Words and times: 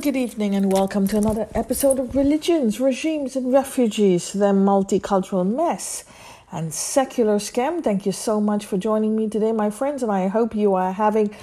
good 0.00 0.16
evening, 0.16 0.54
and 0.54 0.72
welcome 0.72 1.08
to 1.08 1.16
another 1.16 1.48
episode 1.56 1.98
of 1.98 2.14
Religions, 2.14 2.78
Regimes, 2.78 3.34
and 3.34 3.52
Refugees, 3.52 4.32
the 4.32 4.52
multicultural 4.52 5.44
mess 5.44 6.04
and 6.52 6.72
secular 6.72 7.38
scam. 7.38 7.82
Thank 7.82 8.06
you 8.06 8.12
so 8.12 8.40
much 8.40 8.64
for 8.64 8.78
joining 8.78 9.16
me 9.16 9.28
today, 9.28 9.50
my 9.50 9.70
friends, 9.70 10.04
and 10.04 10.12
I 10.12 10.28
hope 10.28 10.54
you 10.54 10.74
are 10.74 10.92
having 10.92 11.34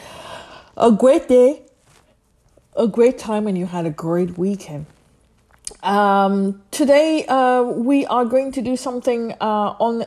a 0.78 0.90
great 0.90 1.28
day, 1.28 1.64
a 2.78 2.88
great 2.88 3.18
time, 3.18 3.46
and 3.46 3.58
you 3.58 3.66
had 3.66 3.86
a 3.86 3.90
great 3.90 4.38
weekend. 4.38 4.86
Um, 5.86 6.64
today, 6.72 7.28
uh, 7.28 7.62
we 7.62 8.08
are 8.08 8.26
going 8.26 8.52
to 8.54 8.62
do 8.64 8.76
something 8.76 9.34
uh, 9.34 9.76
on 9.80 10.06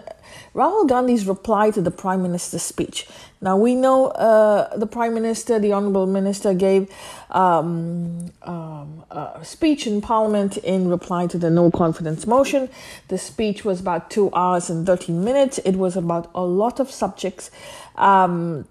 Rahul 0.52 0.88
Gandhi's 0.88 1.24
reply 1.24 1.70
to 1.70 1.80
the 1.80 1.92
Prime 1.92 2.20
Minister's 2.20 2.62
speech. 2.62 3.06
Now, 3.40 3.56
we 3.56 3.76
know 3.76 4.08
uh, 4.08 4.76
the 4.76 4.88
Prime 4.88 5.14
Minister, 5.14 5.60
the 5.60 5.72
Honorable 5.72 6.06
Minister, 6.06 6.52
gave 6.52 6.92
um, 7.30 8.32
um, 8.42 9.04
a 9.12 9.44
speech 9.44 9.86
in 9.86 10.00
Parliament 10.00 10.56
in 10.56 10.88
reply 10.88 11.28
to 11.28 11.38
the 11.38 11.48
no 11.48 11.70
confidence 11.70 12.26
motion. 12.26 12.68
The 13.06 13.16
speech 13.16 13.64
was 13.64 13.78
about 13.78 14.10
two 14.10 14.34
hours 14.34 14.70
and 14.70 14.84
13 14.84 15.22
minutes. 15.22 15.58
It 15.58 15.76
was 15.76 15.96
about 15.96 16.28
a 16.34 16.42
lot 16.42 16.80
of 16.80 16.90
subjects. 16.90 17.52
Um, 17.94 18.66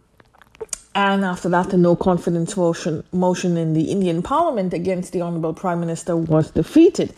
and 0.98 1.24
after 1.24 1.48
that, 1.50 1.70
the 1.70 1.78
no 1.78 1.96
confidence 1.96 2.58
motion, 2.58 3.04
motion 3.12 3.56
in 3.56 3.74
the 3.74 3.92
Indian 3.92 4.24
Parliament 4.24 4.74
against 4.74 5.14
the 5.14 5.22
Honorable 5.22 5.54
Prime 5.54 5.80
Minister 5.80 6.18
was 6.18 6.50
defeated. 6.50 7.14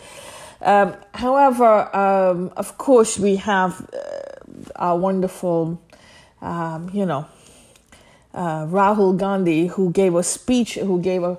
Um, 0.61 0.97
however, 1.13 1.95
um, 1.95 2.51
of 2.57 2.77
course, 2.77 3.17
we 3.17 3.37
have 3.37 3.89
uh, 3.93 4.71
our 4.75 4.97
wonderful, 4.97 5.81
um, 6.41 6.89
you 6.93 7.05
know, 7.05 7.25
uh, 8.33 8.65
Rahul 8.65 9.17
Gandhi, 9.17 9.67
who 9.67 9.91
gave 9.93 10.13
a 10.13 10.23
speech, 10.23 10.75
who 10.75 10.99
gave 10.99 11.23
a 11.23 11.37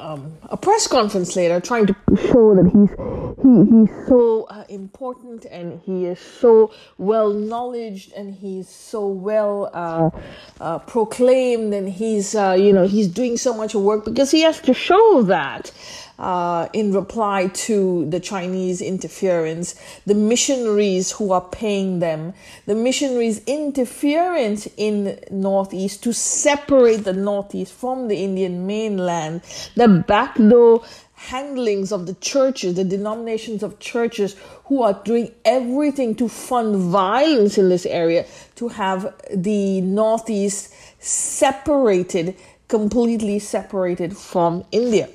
um, 0.00 0.38
a 0.44 0.56
press 0.56 0.86
conference 0.86 1.36
later, 1.36 1.60
trying 1.60 1.86
to 1.86 1.94
show 2.16 2.54
that 2.54 2.66
he's 2.72 2.90
he, 3.42 3.64
he's 3.70 4.08
so 4.08 4.44
uh, 4.44 4.64
important 4.68 5.44
and 5.44 5.80
he 5.84 6.06
is 6.06 6.18
so 6.18 6.72
well 6.98 7.32
knowledged 7.32 8.12
and 8.14 8.34
he's 8.34 8.68
so 8.68 9.06
well 9.06 9.70
uh, 9.72 10.10
uh, 10.60 10.78
proclaimed 10.80 11.74
and 11.74 11.88
he's 11.88 12.34
uh, 12.34 12.56
you 12.58 12.72
know 12.72 12.86
he's 12.86 13.08
doing 13.08 13.36
so 13.36 13.54
much 13.54 13.74
work 13.74 14.04
because 14.04 14.30
he 14.30 14.40
has 14.40 14.60
to 14.60 14.72
show 14.74 15.22
that 15.22 15.70
uh, 16.20 16.68
in 16.74 16.92
reply 16.92 17.48
to 17.48 18.04
the 18.10 18.20
Chinese 18.20 18.82
interference, 18.82 19.74
the 20.04 20.14
missionaries 20.14 21.12
who 21.12 21.32
are 21.32 21.40
paying 21.40 21.98
them, 21.98 22.34
the 22.66 22.74
missionaries' 22.74 23.42
interference 23.46 24.68
in 24.76 25.18
Northeast 25.30 26.04
to 26.04 26.12
separate 26.12 27.04
the 27.04 27.14
Northeast 27.14 27.72
from 27.72 28.08
the 28.08 28.22
Indian 28.22 28.66
mainland, 28.66 29.40
the 29.76 29.88
backdoor 29.88 30.84
handlings 31.14 31.90
of 31.90 32.06
the 32.06 32.14
churches, 32.14 32.74
the 32.74 32.84
denominations 32.84 33.62
of 33.62 33.78
churches 33.78 34.36
who 34.64 34.82
are 34.82 35.00
doing 35.04 35.32
everything 35.44 36.14
to 36.14 36.28
fund 36.28 36.76
violence 36.76 37.56
in 37.56 37.70
this 37.70 37.86
area, 37.86 38.26
to 38.56 38.68
have 38.68 39.14
the 39.34 39.80
Northeast 39.80 40.74
separated, 40.98 42.36
completely 42.68 43.38
separated 43.38 44.16
from 44.16 44.64
India. 44.70 45.08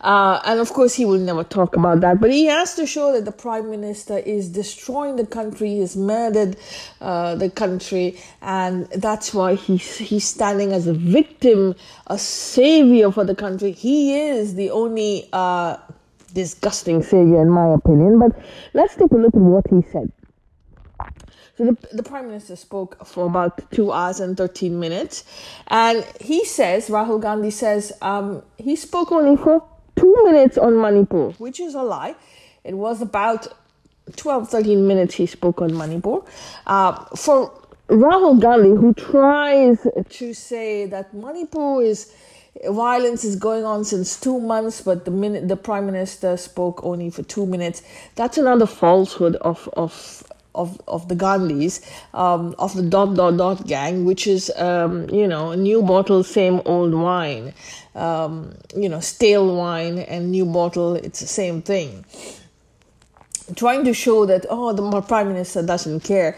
Uh, 0.00 0.40
and 0.44 0.60
of 0.60 0.72
course, 0.72 0.94
he 0.94 1.04
will 1.04 1.18
never 1.18 1.44
talk 1.44 1.76
about 1.76 2.00
that. 2.00 2.20
But 2.20 2.30
he 2.30 2.46
has 2.46 2.74
to 2.76 2.86
show 2.86 3.12
that 3.12 3.24
the 3.24 3.32
prime 3.32 3.70
minister 3.70 4.18
is 4.18 4.48
destroying 4.48 5.16
the 5.16 5.26
country, 5.26 5.78
has 5.78 5.96
murdered 5.96 6.56
uh, 7.00 7.34
the 7.36 7.50
country, 7.50 8.18
and 8.40 8.86
that's 8.90 9.32
why 9.32 9.54
he's 9.54 9.96
he's 9.96 10.26
standing 10.26 10.72
as 10.72 10.86
a 10.86 10.94
victim, 10.94 11.74
a 12.06 12.18
savior 12.18 13.10
for 13.12 13.24
the 13.24 13.34
country. 13.34 13.72
He 13.72 14.16
is 14.16 14.54
the 14.54 14.70
only 14.70 15.28
uh, 15.32 15.76
disgusting 16.34 17.02
savior, 17.02 17.42
in 17.42 17.50
my 17.50 17.74
opinion. 17.74 18.18
But 18.18 18.32
let's 18.74 18.94
take 18.96 19.10
a 19.12 19.16
look 19.16 19.34
at 19.34 19.40
what 19.40 19.64
he 19.68 19.82
said. 19.92 20.10
So 21.58 21.64
the, 21.66 21.76
the 21.92 22.02
prime 22.02 22.28
minister 22.28 22.56
spoke 22.56 23.04
for 23.06 23.26
about 23.26 23.70
two 23.70 23.92
hours 23.92 24.20
and 24.20 24.36
13 24.36 24.78
minutes. 24.78 25.24
And 25.68 26.04
he 26.20 26.44
says, 26.44 26.88
Rahul 26.88 27.20
Gandhi 27.20 27.50
says, 27.50 27.92
um, 28.00 28.42
he 28.56 28.74
spoke 28.76 29.12
only 29.12 29.36
for 29.36 29.62
two 29.96 30.16
minutes 30.24 30.56
on 30.56 30.80
Manipur, 30.80 31.32
which 31.32 31.60
is 31.60 31.74
a 31.74 31.82
lie. 31.82 32.14
It 32.64 32.74
was 32.74 33.02
about 33.02 33.48
12, 34.16 34.48
13 34.48 34.86
minutes 34.86 35.14
he 35.14 35.26
spoke 35.26 35.60
on 35.60 35.76
Manipur. 35.76 36.22
Uh, 36.66 37.04
for 37.16 37.52
Rahul 37.88 38.40
Gandhi, 38.40 38.70
who 38.70 38.94
tries 38.94 39.86
to 40.08 40.32
say 40.34 40.86
that 40.86 41.12
Manipur 41.12 41.82
is 41.82 42.14
violence 42.68 43.24
is 43.24 43.36
going 43.36 43.64
on 43.64 43.84
since 43.84 44.18
two 44.20 44.38
months, 44.38 44.82
but 44.82 45.04
the 45.04 45.10
minute 45.10 45.48
the 45.48 45.56
prime 45.56 45.86
minister 45.86 46.36
spoke 46.36 46.84
only 46.84 47.10
for 47.10 47.22
two 47.22 47.46
minutes, 47.46 47.82
that's 48.14 48.38
another 48.38 48.66
falsehood 48.66 49.36
of 49.36 49.68
of 49.74 50.22
of 50.54 50.80
of 50.88 51.08
the 51.08 51.16
Gandhis, 51.16 51.80
um, 52.14 52.54
of 52.58 52.74
the 52.74 52.82
dot 52.82 53.14
dot 53.14 53.36
dot 53.36 53.66
gang, 53.66 54.04
which 54.04 54.26
is 54.26 54.50
um, 54.56 55.08
you 55.10 55.26
know 55.26 55.54
new 55.54 55.82
bottle, 55.82 56.22
same 56.24 56.60
old 56.64 56.94
wine, 56.94 57.54
um, 57.94 58.54
you 58.76 58.88
know 58.88 59.00
stale 59.00 59.56
wine 59.56 59.98
and 59.98 60.30
new 60.30 60.44
bottle, 60.46 60.94
it's 60.94 61.20
the 61.20 61.26
same 61.26 61.62
thing. 61.62 62.04
Trying 63.56 63.84
to 63.84 63.94
show 63.94 64.26
that 64.26 64.46
oh 64.48 64.72
the 64.72 65.00
prime 65.02 65.28
minister 65.28 65.62
doesn't 65.62 66.00
care. 66.00 66.36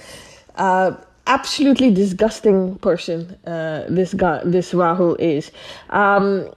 Uh, 0.56 0.92
absolutely 1.26 1.90
disgusting 1.90 2.76
person 2.76 3.30
uh, 3.46 3.84
this 3.88 4.14
guy 4.14 4.42
this 4.44 4.72
Rahul 4.72 5.18
is. 5.18 5.50
Um, 5.90 6.48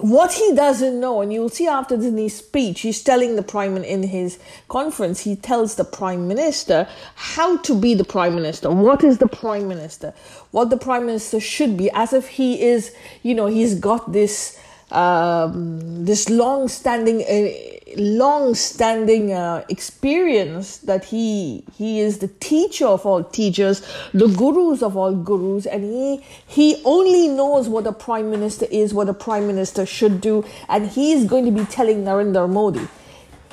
what 0.00 0.32
he 0.32 0.54
doesn't 0.54 1.00
know, 1.00 1.20
and 1.20 1.32
you'll 1.32 1.48
see 1.48 1.66
after 1.66 1.96
his 1.96 2.36
speech, 2.36 2.80
he's 2.80 3.02
telling 3.02 3.36
the 3.36 3.42
prime 3.42 3.76
in 3.76 4.02
his 4.02 4.38
conference, 4.68 5.20
he 5.20 5.36
tells 5.36 5.74
the 5.74 5.84
prime 5.84 6.28
minister 6.28 6.88
how 7.14 7.56
to 7.58 7.78
be 7.78 7.94
the 7.94 8.04
prime 8.04 8.34
minister. 8.34 8.70
What 8.70 9.04
is 9.04 9.18
the 9.18 9.28
prime 9.28 9.68
minister? 9.68 10.14
What 10.50 10.70
the 10.70 10.76
prime 10.76 11.06
minister 11.06 11.40
should 11.40 11.76
be, 11.76 11.90
as 11.90 12.12
if 12.12 12.28
he 12.28 12.62
is, 12.62 12.94
you 13.22 13.34
know, 13.34 13.46
he's 13.46 13.74
got 13.74 14.12
this 14.12 14.58
um, 14.90 16.04
this 16.04 16.28
long-standing, 16.28 17.22
uh, 17.22 18.00
long-standing 18.00 19.32
uh, 19.32 19.64
experience 19.68 20.78
that 20.78 21.04
he 21.04 21.64
he 21.76 22.00
is 22.00 22.18
the 22.18 22.28
teacher 22.28 22.86
of 22.86 23.06
all 23.06 23.22
teachers, 23.24 23.82
the 24.12 24.28
gurus 24.28 24.82
of 24.82 24.96
all 24.96 25.14
gurus, 25.14 25.66
and 25.66 25.84
he 25.84 26.24
he 26.46 26.82
only 26.84 27.28
knows 27.28 27.68
what 27.68 27.86
a 27.86 27.92
prime 27.92 28.30
minister 28.30 28.66
is, 28.70 28.92
what 28.94 29.08
a 29.08 29.14
prime 29.14 29.46
minister 29.46 29.86
should 29.86 30.20
do, 30.20 30.44
and 30.68 30.88
he 30.88 31.12
is 31.12 31.24
going 31.24 31.44
to 31.44 31.50
be 31.50 31.64
telling 31.66 32.04
Narendra 32.04 32.48
Modi 32.48 32.88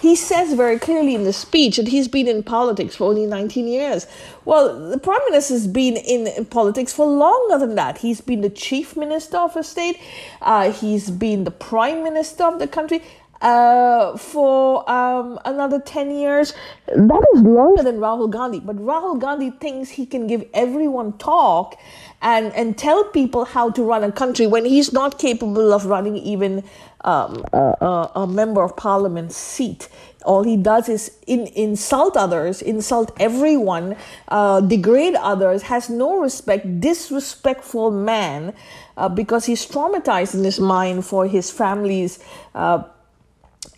he 0.02 0.16
says 0.16 0.54
very 0.54 0.80
clearly 0.80 1.14
in 1.14 1.26
the 1.26 1.34
speech 1.34 1.78
that 1.78 1.88
he's 1.88 2.08
been 2.08 2.28
in 2.28 2.42
politics 2.42 2.96
for 2.96 3.08
only 3.08 3.28
19 3.28 3.68
years. 3.68 4.08
Well, 4.46 4.90
the 4.90 4.98
prime 4.98 5.22
minister 5.30 5.54
has 5.54 5.68
been 5.68 5.96
in 5.96 6.46
politics 6.46 6.92
for 6.92 7.06
longer 7.06 7.60
than 7.60 7.76
that. 7.76 8.00
He's 8.00 8.20
been 8.20 8.42
the 8.42 8.50
chief 8.50 8.98
minister 8.98 9.38
of 9.38 9.56
a 9.56 9.64
state, 9.64 10.00
uh, 10.42 10.72
he's 10.72 11.12
been 11.12 11.44
the 11.44 11.52
prime 11.52 12.04
minister 12.04 12.46
of 12.46 12.58
the 12.58 12.68
country. 12.68 13.04
Uh, 13.42 14.16
for 14.18 14.88
um, 14.88 15.40
another 15.46 15.80
10 15.80 16.12
years. 16.12 16.54
That 16.86 17.26
is 17.34 17.42
longer 17.42 17.82
than 17.82 17.96
Rahul 17.98 18.30
Gandhi. 18.30 18.60
But 18.60 18.76
Rahul 18.76 19.20
Gandhi 19.20 19.50
thinks 19.50 19.90
he 19.90 20.06
can 20.06 20.28
give 20.28 20.46
everyone 20.54 21.18
talk 21.18 21.76
and, 22.22 22.54
and 22.54 22.78
tell 22.78 23.04
people 23.06 23.46
how 23.46 23.72
to 23.72 23.84
run 23.84 24.04
a 24.04 24.12
country 24.12 24.46
when 24.46 24.64
he's 24.66 24.94
not 24.94 25.18
capable 25.18 25.74
of 25.74 25.88
running 25.88 26.18
even 26.18 26.64
um, 27.04 27.44
a, 27.54 28.12
a, 28.16 28.28
member 28.28 28.64
of 28.64 28.76
parliament 28.76 29.32
seat. 29.32 29.90
All 30.24 30.44
he 30.44 30.56
does 30.56 30.88
is 30.88 31.18
in, 31.26 31.48
insult 31.48 32.16
others, 32.16 32.62
insult 32.62 33.12
everyone, 33.20 33.96
uh, 34.28 34.62
degrade 34.62 35.16
others, 35.16 35.64
has 35.64 35.90
no 35.90 36.20
respect, 36.20 36.80
disrespectful 36.80 37.90
man 37.90 38.54
uh, 38.98 39.10
because 39.10 39.46
he's 39.46 39.66
traumatized 39.66 40.36
in 40.36 40.44
his 40.44 40.60
mind 40.60 41.06
for 41.06 41.28
his 41.28 41.50
family's 41.50 42.20
uh, 42.54 42.84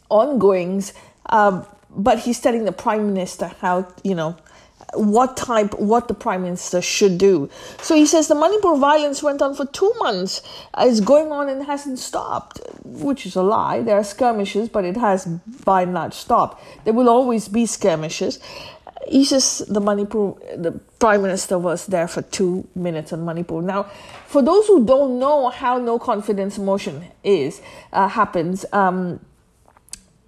ongoings. 0.10 0.94
Uh, 1.26 1.64
but 1.96 2.20
he's 2.20 2.40
telling 2.40 2.66
the 2.66 2.72
prime 2.72 3.14
minister 3.14 3.48
how, 3.60 3.88
you 4.04 4.16
know, 4.16 4.36
what 4.96 5.38
type, 5.38 5.74
what 5.80 6.08
the 6.08 6.14
prime 6.14 6.44
minister 6.44 6.82
should 6.82 7.18
do. 7.18 7.50
So 7.82 7.96
he 7.96 8.06
says 8.06 8.28
the 8.28 8.36
Manipur 8.36 8.76
violence 8.76 9.22
went 9.24 9.42
on 9.42 9.56
for 9.56 9.66
two 9.66 9.92
months, 10.00 10.42
is 10.82 11.02
going 11.02 11.32
on 11.32 11.50
and 11.50 11.66
hasn't 11.66 12.00
stopped, 12.00 12.60
which 12.84 13.26
is 13.26 13.36
a 13.36 13.44
lie. 13.44 13.82
There 13.82 13.98
are 13.98 14.04
skirmishes, 14.04 14.70
but 14.70 14.86
it 14.86 14.98
has 14.98 15.26
by 15.66 15.84
and 15.84 15.94
large 15.94 16.14
stopped. 16.14 16.64
There 16.86 16.94
will 16.94 17.10
always 17.10 17.48
be 17.48 17.66
skirmishes. 17.66 18.40
He 19.08 19.26
says 19.26 19.66
the 19.68 19.82
Manipur, 19.82 20.34
the 20.56 20.80
prime 21.00 21.24
minister 21.24 21.58
was 21.60 21.88
there 21.88 22.08
for 22.08 22.22
two 22.22 22.68
minutes 22.74 23.12
on 23.12 23.26
Manipur. 23.26 23.62
Now, 23.62 23.84
for 24.28 24.42
those 24.42 24.66
who 24.68 24.86
don't 24.86 25.20
know 25.20 25.50
how 25.50 25.78
no 25.78 26.00
confidence 26.00 26.58
motion 26.58 27.06
is 27.24 27.62
uh, 27.92 28.08
happens. 28.08 28.66
Um, 28.72 29.20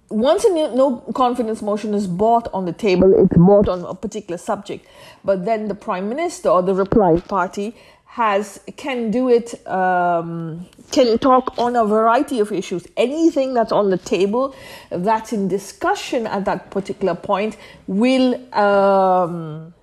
once 0.08 0.44
a 0.44 0.50
no 0.50 1.02
confidence 1.14 1.62
motion 1.62 1.94
is 1.94 2.06
bought 2.06 2.48
on 2.52 2.64
the 2.64 2.72
table, 2.72 3.12
it's 3.16 3.36
bought 3.36 3.68
on 3.68 3.84
a 3.84 3.94
particular 3.94 4.38
subject, 4.38 4.86
but 5.24 5.44
then 5.44 5.68
the 5.68 5.74
prime 5.74 6.08
minister 6.08 6.48
or 6.48 6.62
the 6.62 6.74
reply 6.74 7.18
party 7.20 7.74
has 8.06 8.60
can 8.76 9.10
do 9.10 9.28
it 9.28 9.66
um, 9.66 10.66
can 10.90 11.18
talk 11.18 11.58
on 11.58 11.76
a 11.76 11.84
variety 11.84 12.40
of 12.40 12.50
issues. 12.50 12.86
Anything 12.96 13.52
that's 13.52 13.72
on 13.72 13.90
the 13.90 13.98
table 13.98 14.54
that's 14.90 15.32
in 15.32 15.48
discussion 15.48 16.26
at 16.26 16.44
that 16.46 16.70
particular 16.70 17.14
point 17.14 17.56
will 17.86 18.34
um, 18.54 19.74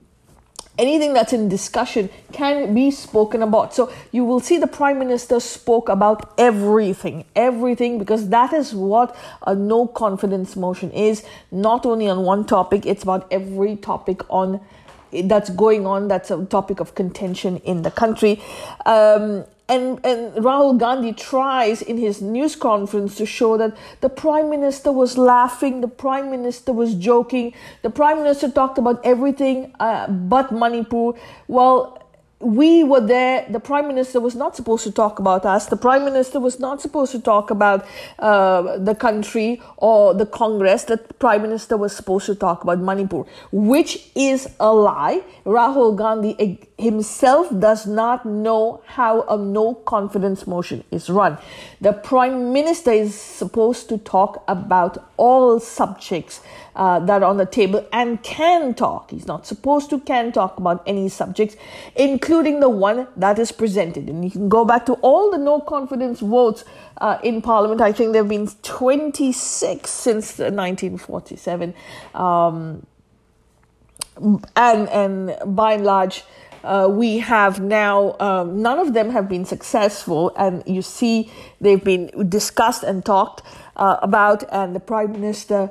anything 0.77 1.13
that's 1.13 1.33
in 1.33 1.49
discussion 1.49 2.09
can 2.31 2.73
be 2.73 2.89
spoken 2.91 3.41
about. 3.41 3.73
So 3.73 3.91
you 4.11 4.25
will 4.25 4.39
see 4.39 4.57
the 4.57 4.67
prime 4.67 4.99
minister 4.99 5.39
spoke 5.39 5.89
about 5.89 6.33
everything, 6.37 7.25
everything, 7.35 7.99
because 7.99 8.29
that 8.29 8.53
is 8.53 8.73
what 8.73 9.15
a 9.45 9.53
no 9.55 9.87
confidence 9.87 10.55
motion 10.55 10.91
is. 10.91 11.23
Not 11.51 11.85
only 11.85 12.09
on 12.09 12.23
one 12.23 12.45
topic, 12.45 12.85
it's 12.85 13.03
about 13.03 13.27
every 13.31 13.75
topic 13.75 14.21
on 14.29 14.59
that's 15.25 15.51
going 15.51 15.85
on. 15.85 16.07
That's 16.07 16.31
a 16.31 16.43
topic 16.45 16.79
of 16.79 16.95
contention 16.95 17.57
in 17.57 17.83
the 17.83 17.91
country. 17.91 18.41
Um, 18.85 19.45
and, 19.69 20.05
and 20.05 20.33
Rahul 20.33 20.77
Gandhi 20.77 21.13
tries 21.13 21.81
in 21.81 21.97
his 21.97 22.21
news 22.21 22.55
conference 22.55 23.15
to 23.15 23.25
show 23.25 23.57
that 23.57 23.75
the 24.01 24.09
prime 24.09 24.49
minister 24.49 24.91
was 24.91 25.17
laughing, 25.17 25.81
the 25.81 25.87
prime 25.87 26.29
minister 26.29 26.73
was 26.73 26.95
joking, 26.95 27.53
the 27.81 27.89
prime 27.89 28.17
minister 28.17 28.51
talked 28.51 28.77
about 28.77 28.99
everything 29.05 29.73
uh, 29.79 30.07
but 30.07 30.51
Manipur. 30.51 31.13
Well, 31.47 32.02
we 32.43 32.83
were 32.83 33.01
there. 33.01 33.45
The 33.49 33.59
prime 33.59 33.87
minister 33.87 34.19
was 34.19 34.35
not 34.35 34.55
supposed 34.55 34.83
to 34.83 34.91
talk 34.91 35.19
about 35.19 35.45
us. 35.45 35.67
The 35.67 35.77
prime 35.77 36.03
minister 36.03 36.39
was 36.39 36.59
not 36.59 36.81
supposed 36.81 37.11
to 37.13 37.21
talk 37.21 37.49
about 37.49 37.85
uh, 38.19 38.77
the 38.77 38.95
country 38.95 39.61
or 39.77 40.13
the 40.13 40.25
Congress. 40.25 40.83
The 40.83 40.97
prime 40.97 41.41
minister 41.41 41.77
was 41.77 41.95
supposed 41.95 42.25
to 42.25 42.35
talk 42.35 42.63
about 42.63 42.79
Manipur, 42.79 43.23
which 43.51 44.09
is 44.15 44.49
a 44.59 44.73
lie. 44.73 45.23
Rahul 45.45 45.95
Gandhi 45.95 46.59
himself 46.77 47.47
does 47.59 47.87
not 47.87 48.25
know 48.25 48.81
how 48.85 49.21
a 49.23 49.37
no 49.37 49.73
confidence 49.73 50.45
motion 50.45 50.83
is 50.91 51.09
run. 51.09 51.37
The 51.79 51.93
prime 51.93 52.51
minister 52.51 52.91
is 52.91 53.15
supposed 53.15 53.87
to 53.89 53.97
talk 53.97 54.43
about 54.47 55.09
all 55.17 55.59
subjects 55.59 56.41
uh, 56.75 56.99
that 56.99 57.23
are 57.23 57.29
on 57.29 57.37
the 57.37 57.45
table 57.45 57.85
and 57.93 58.21
can 58.23 58.73
talk. 58.73 59.11
He's 59.11 59.27
not 59.27 59.45
supposed 59.45 59.89
to 59.91 59.99
can 59.99 60.31
talk 60.31 60.57
about 60.57 60.83
any 60.85 61.09
subjects, 61.09 61.55
including 61.95 62.59
the 62.59 62.69
one 62.69 63.07
that 63.15 63.39
is 63.39 63.51
presented. 63.51 64.09
And 64.09 64.23
you 64.23 64.31
can 64.31 64.49
go 64.49 64.65
back 64.65 64.85
to 64.87 64.93
all 64.95 65.31
the 65.31 65.37
no 65.37 65.59
confidence 65.59 66.19
votes 66.19 66.65
uh, 66.99 67.19
in 67.23 67.41
Parliament. 67.41 67.81
I 67.81 67.91
think 67.91 68.13
there 68.13 68.23
have 68.23 68.29
been 68.29 68.47
26 68.47 69.89
since 69.89 70.39
1947. 70.39 71.73
Um, 72.13 72.85
and, 74.55 74.89
and 74.89 75.55
by 75.55 75.73
and 75.73 75.83
large, 75.83 76.23
uh, 76.63 76.87
we 76.89 77.19
have 77.19 77.59
now, 77.59 78.15
um, 78.19 78.61
none 78.61 78.79
of 78.79 78.93
them 78.93 79.09
have 79.09 79.27
been 79.27 79.43
successful, 79.43 80.31
and 80.37 80.63
you 80.65 80.81
see 80.81 81.29
they've 81.59 81.83
been 81.83 82.29
discussed 82.29 82.83
and 82.83 83.03
talked 83.03 83.41
uh, 83.75 83.97
about, 84.01 84.43
and 84.51 84.73
the 84.75 84.79
Prime 84.79 85.11
Minister. 85.11 85.69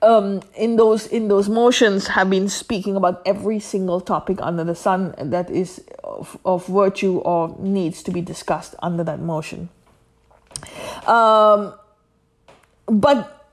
Um, 0.00 0.42
in 0.54 0.76
those 0.76 1.08
in 1.08 1.26
those 1.26 1.48
motions 1.48 2.06
have 2.08 2.30
been 2.30 2.48
speaking 2.48 2.94
about 2.94 3.20
every 3.26 3.58
single 3.58 4.00
topic 4.00 4.38
under 4.40 4.62
the 4.62 4.76
sun 4.76 5.12
that 5.18 5.50
is 5.50 5.84
of, 6.04 6.38
of 6.44 6.66
virtue 6.66 7.18
or 7.18 7.56
needs 7.58 8.04
to 8.04 8.12
be 8.12 8.20
discussed 8.20 8.76
under 8.80 9.02
that 9.02 9.18
motion. 9.18 9.70
Um, 11.04 11.74
but 12.86 13.46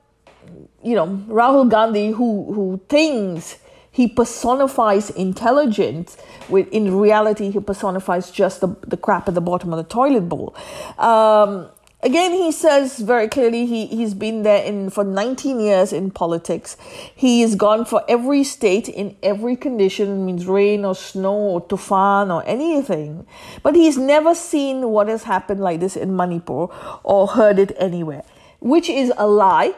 you 0.84 0.94
know 0.94 1.08
Rahul 1.26 1.68
Gandhi, 1.68 2.12
who 2.12 2.52
who 2.52 2.80
thinks 2.88 3.58
he 3.96 4.06
personifies 4.06 5.08
intelligence 5.10 6.18
with 6.50 6.68
in 6.68 6.94
reality 6.94 7.50
he 7.50 7.60
personifies 7.60 8.30
just 8.30 8.60
the, 8.60 8.68
the 8.86 8.96
crap 8.96 9.26
at 9.26 9.34
the 9.34 9.40
bottom 9.40 9.72
of 9.72 9.78
the 9.78 9.90
toilet 9.90 10.28
bowl 10.28 10.54
um, 10.98 11.66
again 12.06 12.32
he 12.32 12.52
says 12.52 12.98
very 12.98 13.26
clearly 13.28 13.66
he, 13.66 13.86
he's 13.86 14.14
been 14.14 14.44
there 14.44 14.62
in 14.62 14.88
for 14.88 15.02
19 15.02 15.58
years 15.58 15.92
in 15.92 16.08
politics 16.08 16.76
he 17.14 17.40
has 17.40 17.56
gone 17.56 17.84
for 17.84 18.04
every 18.08 18.44
state 18.44 18.88
in 18.88 19.16
every 19.24 19.56
condition 19.56 20.24
means 20.24 20.46
rain 20.46 20.84
or 20.84 20.94
snow 20.94 21.34
or 21.34 21.60
tufan 21.66 22.32
or 22.32 22.46
anything 22.46 23.26
but 23.64 23.74
he's 23.74 23.98
never 23.98 24.36
seen 24.36 24.90
what 24.90 25.08
has 25.08 25.24
happened 25.24 25.58
like 25.58 25.80
this 25.80 25.96
in 25.96 26.14
manipur 26.14 26.66
or 27.02 27.26
heard 27.26 27.58
it 27.58 27.72
anywhere 27.76 28.22
which 28.60 28.88
is 28.88 29.12
a 29.16 29.26
lie 29.26 29.74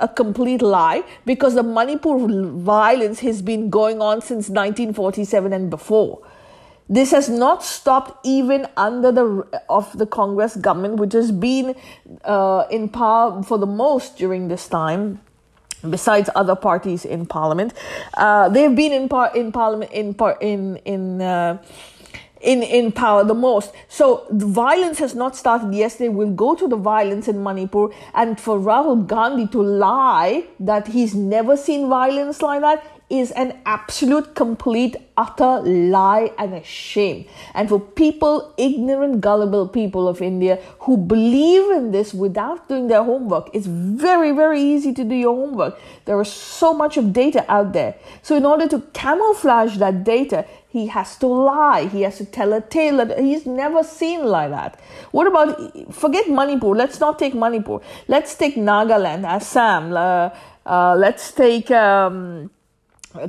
a 0.00 0.08
complete 0.08 0.60
lie 0.60 1.04
because 1.24 1.54
the 1.54 1.62
Manipur 1.62 2.18
violence 2.58 3.20
has 3.20 3.40
been 3.40 3.70
going 3.70 4.02
on 4.02 4.20
since 4.20 4.48
1947 4.48 5.52
and 5.52 5.70
before. 5.70 6.20
This 6.88 7.10
has 7.12 7.28
not 7.28 7.62
stopped 7.62 8.26
even 8.26 8.66
under 8.76 9.12
the 9.12 9.46
of 9.68 9.96
the 9.96 10.06
Congress 10.06 10.56
government, 10.56 10.96
which 10.96 11.12
has 11.12 11.32
been 11.32 11.74
uh, 12.24 12.64
in 12.70 12.88
power 12.88 13.42
for 13.42 13.58
the 13.58 13.66
most 13.66 14.18
during 14.18 14.48
this 14.48 14.68
time 14.68 15.20
besides 15.88 16.30
other 16.34 16.54
parties 16.54 17.04
in 17.04 17.26
parliament. 17.26 17.72
Uh, 18.14 18.48
they've 18.48 18.74
been 18.74 18.92
in 18.92 19.08
par- 19.08 19.34
in 19.34 19.52
parliament 19.52 19.90
in 19.92 20.14
par- 20.14 20.38
in 20.40 20.76
in 20.84 21.20
uh, 21.20 21.58
in, 22.42 22.62
in 22.62 22.92
power 22.92 23.24
the 23.24 23.34
most. 23.34 23.72
So 23.88 24.26
the 24.30 24.46
violence 24.46 24.98
has 24.98 25.14
not 25.14 25.36
started. 25.36 25.72
Yes, 25.74 25.96
they 25.96 26.08
will 26.08 26.32
go 26.32 26.54
to 26.54 26.66
the 26.66 26.76
violence 26.76 27.28
in 27.28 27.42
Manipur. 27.42 27.88
And 28.14 28.38
for 28.38 28.58
Rahul 28.58 29.06
Gandhi 29.06 29.46
to 29.48 29.62
lie 29.62 30.44
that 30.58 30.88
he's 30.88 31.14
never 31.14 31.56
seen 31.56 31.88
violence 31.88 32.42
like 32.42 32.60
that 32.62 32.84
is 33.12 33.30
an 33.32 33.58
absolute, 33.66 34.34
complete, 34.34 34.96
utter 35.18 35.60
lie 35.60 36.32
and 36.38 36.54
a 36.54 36.64
shame. 36.64 37.26
And 37.52 37.68
for 37.68 37.78
people, 37.78 38.54
ignorant, 38.56 39.20
gullible 39.20 39.68
people 39.68 40.08
of 40.08 40.22
India 40.22 40.58
who 40.80 40.96
believe 40.96 41.70
in 41.72 41.90
this 41.90 42.14
without 42.14 42.70
doing 42.70 42.88
their 42.88 43.04
homework, 43.04 43.50
it's 43.52 43.66
very, 43.66 44.32
very 44.32 44.62
easy 44.62 44.94
to 44.94 45.04
do 45.04 45.14
your 45.14 45.34
homework. 45.34 45.78
There 46.06 46.18
is 46.22 46.32
so 46.32 46.72
much 46.72 46.96
of 46.96 47.12
data 47.12 47.44
out 47.52 47.74
there. 47.74 47.96
So 48.22 48.34
in 48.34 48.46
order 48.46 48.66
to 48.68 48.80
camouflage 48.94 49.76
that 49.76 50.04
data, 50.04 50.46
he 50.70 50.86
has 50.86 51.18
to 51.18 51.26
lie. 51.26 51.88
He 51.88 52.02
has 52.02 52.16
to 52.16 52.24
tell 52.24 52.54
a 52.54 52.62
tale 52.62 52.96
that 52.96 53.18
he's 53.18 53.44
never 53.44 53.82
seen 53.82 54.24
like 54.24 54.48
that. 54.52 54.80
What 55.10 55.26
about, 55.26 55.92
forget 55.92 56.30
Manipur. 56.30 56.68
Let's 56.68 56.98
not 56.98 57.18
take 57.18 57.34
Manipur. 57.34 57.80
Let's 58.08 58.34
take 58.34 58.56
Nagaland, 58.56 59.24
Assam. 59.24 59.92
Uh, 59.92 60.30
uh, 60.64 60.94
let's 60.96 61.30
take, 61.32 61.70
um, 61.70 62.50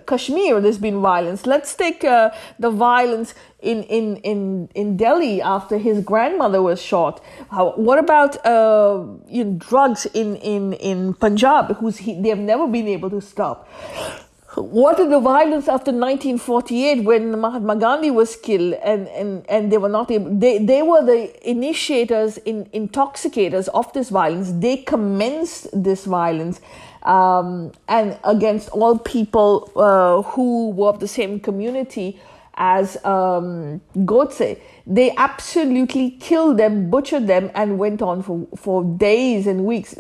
Kashmir, 0.06 0.62
there's 0.62 0.78
been 0.78 1.02
violence. 1.02 1.46
Let's 1.46 1.76
take 1.76 2.04
uh, 2.04 2.32
the 2.60 2.70
violence 2.70 3.34
in, 3.60 3.84
in, 3.84 4.18
in, 4.18 4.70
in 4.76 4.98
Delhi 4.98 5.42
after 5.42 5.78
his 5.78 6.04
grandmother 6.04 6.62
was 6.62 6.82
shot. 6.82 7.24
How, 7.52 7.74
what 7.76 8.00
about 8.00 8.46
uh, 8.46 9.06
you 9.28 9.44
know, 9.44 9.54
drugs 9.58 10.06
in, 10.14 10.36
in, 10.38 10.74
in 10.74 11.14
Punjab, 11.14 11.76
who's 11.78 11.98
he, 11.98 12.22
they 12.22 12.30
have 12.30 12.40
never 12.40 12.68
been 12.68 12.88
able 12.88 13.10
to 13.10 13.22
stop? 13.22 13.68
What 14.56 15.00
is 15.00 15.10
the 15.10 15.20
violence 15.20 15.68
after 15.68 15.92
1948 15.92 17.04
when 17.04 17.40
Mahatma 17.42 17.76
Gandhi 17.76 18.12
was 18.12 18.36
killed 18.36 18.76
and, 18.84 19.08
and, 19.08 19.44
and 19.50 19.72
they 19.72 19.80
were 19.80 19.90
not 19.90 20.12
able, 20.12 20.38
they, 20.38 20.60
they 20.60 20.84
were 20.84 21.04
the 21.04 21.50
initiators, 21.50 22.38
in, 22.38 22.66
intoxicators 22.66 23.68
of 23.70 23.92
this 23.94 24.10
violence. 24.10 24.52
They 24.52 24.78
commenced 24.78 25.70
this 25.74 26.06
violence 26.06 26.62
um, 27.04 27.72
and 27.88 28.18
against 28.24 28.70
all 28.70 28.98
people 28.98 29.72
uh, 29.76 30.22
who 30.32 30.72
were 30.72 30.90
of 30.90 31.00
the 31.00 31.08
same 31.08 31.40
community 31.40 32.20
as 32.56 33.04
um. 33.06 33.82
They 34.86 35.16
absolutely 35.16 36.12
killed 36.12 36.58
them, 36.58 36.90
butchered 36.90 37.28
them, 37.28 37.52
and 37.56 37.80
went 37.80 38.02
on 38.02 38.22
for, 38.22 38.48
for 38.56 38.84
days 38.84 39.48
and 39.48 39.66
weeks. 39.66 39.96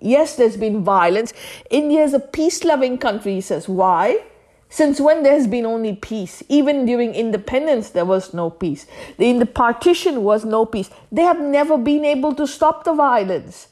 Yes, 0.00 0.36
there's 0.36 0.56
been 0.56 0.84
violence. 0.84 1.32
India 1.70 2.04
is 2.04 2.14
a 2.14 2.20
peace 2.20 2.62
loving 2.64 2.98
country, 2.98 3.34
he 3.34 3.40
says. 3.40 3.68
Why? 3.68 4.22
Since 4.68 5.00
when 5.00 5.22
there 5.22 5.32
has 5.32 5.46
been 5.46 5.64
only 5.64 5.96
peace? 5.96 6.42
Even 6.48 6.84
during 6.84 7.14
independence, 7.14 7.90
there 7.90 8.04
was 8.04 8.34
no 8.34 8.50
peace. 8.50 8.86
In 9.18 9.38
the 9.38 9.46
partition 9.46 10.22
was 10.22 10.44
no 10.44 10.66
peace. 10.66 10.90
They 11.10 11.22
have 11.22 11.40
never 11.40 11.78
been 11.78 12.04
able 12.04 12.34
to 12.34 12.46
stop 12.46 12.84
the 12.84 12.92
violence. 12.92 13.67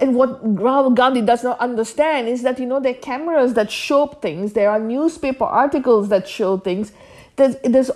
And 0.00 0.14
what 0.14 0.42
Rahul 0.42 0.94
Gandhi 0.94 1.20
does 1.20 1.44
not 1.44 1.60
understand 1.60 2.28
is 2.28 2.42
that, 2.42 2.58
you 2.58 2.66
know, 2.66 2.80
there 2.80 2.92
are 2.92 2.98
cameras 2.98 3.52
that 3.54 3.70
show 3.70 4.06
things, 4.06 4.54
there 4.54 4.70
are 4.70 4.80
newspaper 4.80 5.44
articles 5.44 6.08
that 6.08 6.26
show 6.26 6.56
things. 6.56 6.92
There's, 7.36 7.56
there's 7.62 7.90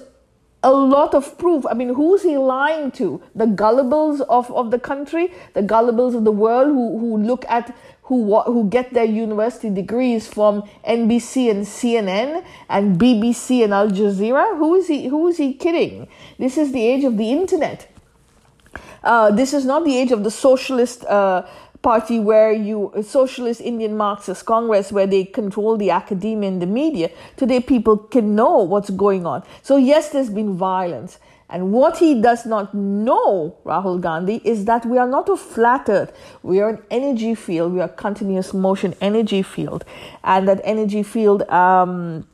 a 0.62 0.72
lot 0.72 1.14
of 1.14 1.36
proof. 1.38 1.64
I 1.70 1.74
mean, 1.74 1.94
who's 1.94 2.22
he 2.22 2.36
lying 2.36 2.90
to? 2.92 3.22
The 3.34 3.46
gullibles 3.46 4.20
of, 4.22 4.50
of 4.50 4.70
the 4.70 4.78
country, 4.78 5.32
the 5.52 5.62
gullibles 5.62 6.14
of 6.14 6.24
the 6.24 6.32
world 6.32 6.68
who, 6.68 6.98
who 6.98 7.18
look 7.18 7.44
at, 7.48 7.74
who, 8.04 8.40
who 8.42 8.68
get 8.68 8.92
their 8.92 9.04
university 9.04 9.70
degrees 9.70 10.26
from 10.26 10.62
NBC 10.86 11.50
and 11.50 11.64
CNN 11.64 12.44
and 12.68 12.98
BBC 12.98 13.64
and 13.64 13.72
Al 13.72 13.90
Jazeera? 13.90 14.58
Who 14.58 14.74
is 14.74 14.88
he, 14.88 15.08
who 15.08 15.28
is 15.28 15.36
he 15.36 15.54
kidding? 15.54 16.08
This 16.38 16.58
is 16.58 16.72
the 16.72 16.86
age 16.86 17.04
of 17.04 17.16
the 17.16 17.30
internet. 17.30 17.90
Uh, 19.02 19.30
this 19.30 19.52
is 19.52 19.66
not 19.66 19.84
the 19.84 19.96
age 19.96 20.12
of 20.12 20.24
the 20.24 20.30
socialist 20.30 21.04
uh, 21.04 21.46
party 21.84 22.18
where 22.18 22.50
you 22.50 22.92
socialist 23.06 23.60
Indian 23.60 23.96
Marxist 23.96 24.44
Congress 24.46 24.90
where 24.90 25.06
they 25.06 25.24
control 25.24 25.76
the 25.76 25.90
academia 25.90 26.48
and 26.48 26.60
the 26.60 26.66
media. 26.66 27.10
Today 27.36 27.60
people 27.60 27.96
can 27.96 28.34
know 28.34 28.58
what's 28.58 28.90
going 28.90 29.26
on. 29.26 29.44
So 29.62 29.76
yes, 29.76 30.08
there's 30.08 30.30
been 30.30 30.56
violence. 30.56 31.18
And 31.50 31.72
what 31.72 31.98
he 31.98 32.20
does 32.20 32.46
not 32.46 32.74
know, 32.74 33.56
Rahul 33.64 34.00
Gandhi, 34.00 34.40
is 34.44 34.64
that 34.64 34.86
we 34.86 34.96
are 34.98 35.06
not 35.06 35.28
a 35.28 35.36
flat 35.36 35.88
earth. 35.88 36.12
We 36.42 36.58
are 36.60 36.70
an 36.70 36.82
energy 36.90 37.34
field. 37.34 37.74
We 37.74 37.80
are 37.80 37.88
continuous 37.88 38.54
motion 38.54 38.94
energy 39.00 39.42
field. 39.42 39.84
And 40.24 40.48
that 40.48 40.62
energy 40.64 41.02
field 41.02 41.42
um, 41.50 42.26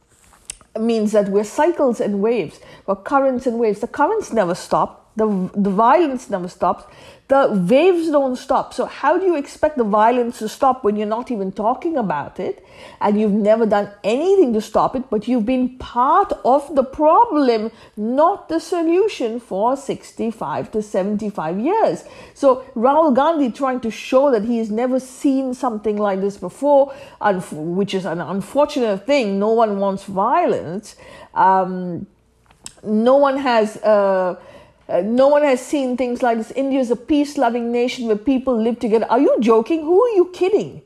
means 0.78 1.10
that 1.12 1.28
we're 1.28 1.44
cycles 1.44 2.00
and 2.00 2.22
waves. 2.22 2.60
We're 2.86 2.96
currents 2.96 3.46
and 3.46 3.58
waves. 3.58 3.80
The 3.80 3.88
currents 3.88 4.32
never 4.32 4.54
stop. 4.54 4.99
The, 5.16 5.50
the 5.54 5.70
violence 5.70 6.30
never 6.30 6.48
stops 6.48 6.84
the 7.30 7.48
waves 7.48 8.10
don't 8.10 8.34
stop. 8.34 8.74
So, 8.74 8.86
how 8.86 9.16
do 9.16 9.24
you 9.24 9.36
expect 9.36 9.78
the 9.78 9.84
violence 9.84 10.40
to 10.40 10.48
stop 10.48 10.82
when 10.82 10.96
you're 10.96 11.06
not 11.06 11.30
even 11.30 11.52
talking 11.52 11.96
about 11.96 12.40
it 12.40 12.66
and 13.00 13.18
you've 13.20 13.38
never 13.50 13.66
done 13.66 13.88
anything 14.02 14.52
to 14.54 14.60
stop 14.60 14.96
it, 14.96 15.08
but 15.10 15.28
you've 15.28 15.46
been 15.46 15.78
part 15.78 16.32
of 16.44 16.74
the 16.74 16.82
problem, 16.82 17.70
not 17.96 18.48
the 18.48 18.58
solution 18.58 19.38
for 19.38 19.76
65 19.76 20.72
to 20.72 20.82
75 20.82 21.60
years? 21.60 22.04
So, 22.34 22.64
Rahul 22.74 23.14
Gandhi 23.14 23.52
trying 23.52 23.80
to 23.82 23.92
show 23.92 24.32
that 24.32 24.44
he 24.44 24.58
has 24.58 24.70
never 24.70 24.98
seen 24.98 25.54
something 25.54 25.96
like 25.96 26.20
this 26.20 26.36
before, 26.36 26.92
which 27.52 27.94
is 27.94 28.06
an 28.06 28.20
unfortunate 28.20 29.06
thing. 29.06 29.38
No 29.38 29.52
one 29.52 29.78
wants 29.78 30.02
violence. 30.02 30.96
Um, 31.32 32.08
no 32.82 33.18
one 33.18 33.36
has. 33.36 33.76
Uh, 33.76 34.34
uh, 34.90 35.02
no 35.02 35.28
one 35.28 35.42
has 35.42 35.64
seen 35.64 35.96
things 35.96 36.22
like 36.22 36.38
this. 36.38 36.50
India 36.50 36.80
is 36.80 36.90
a 36.90 36.96
peace 36.96 37.38
loving 37.38 37.70
nation 37.70 38.06
where 38.06 38.16
people 38.16 38.60
live 38.60 38.78
together. 38.78 39.06
Are 39.08 39.20
you 39.20 39.36
joking? 39.40 39.82
Who 39.82 40.02
are 40.02 40.14
you 40.16 40.30
kidding? 40.32 40.82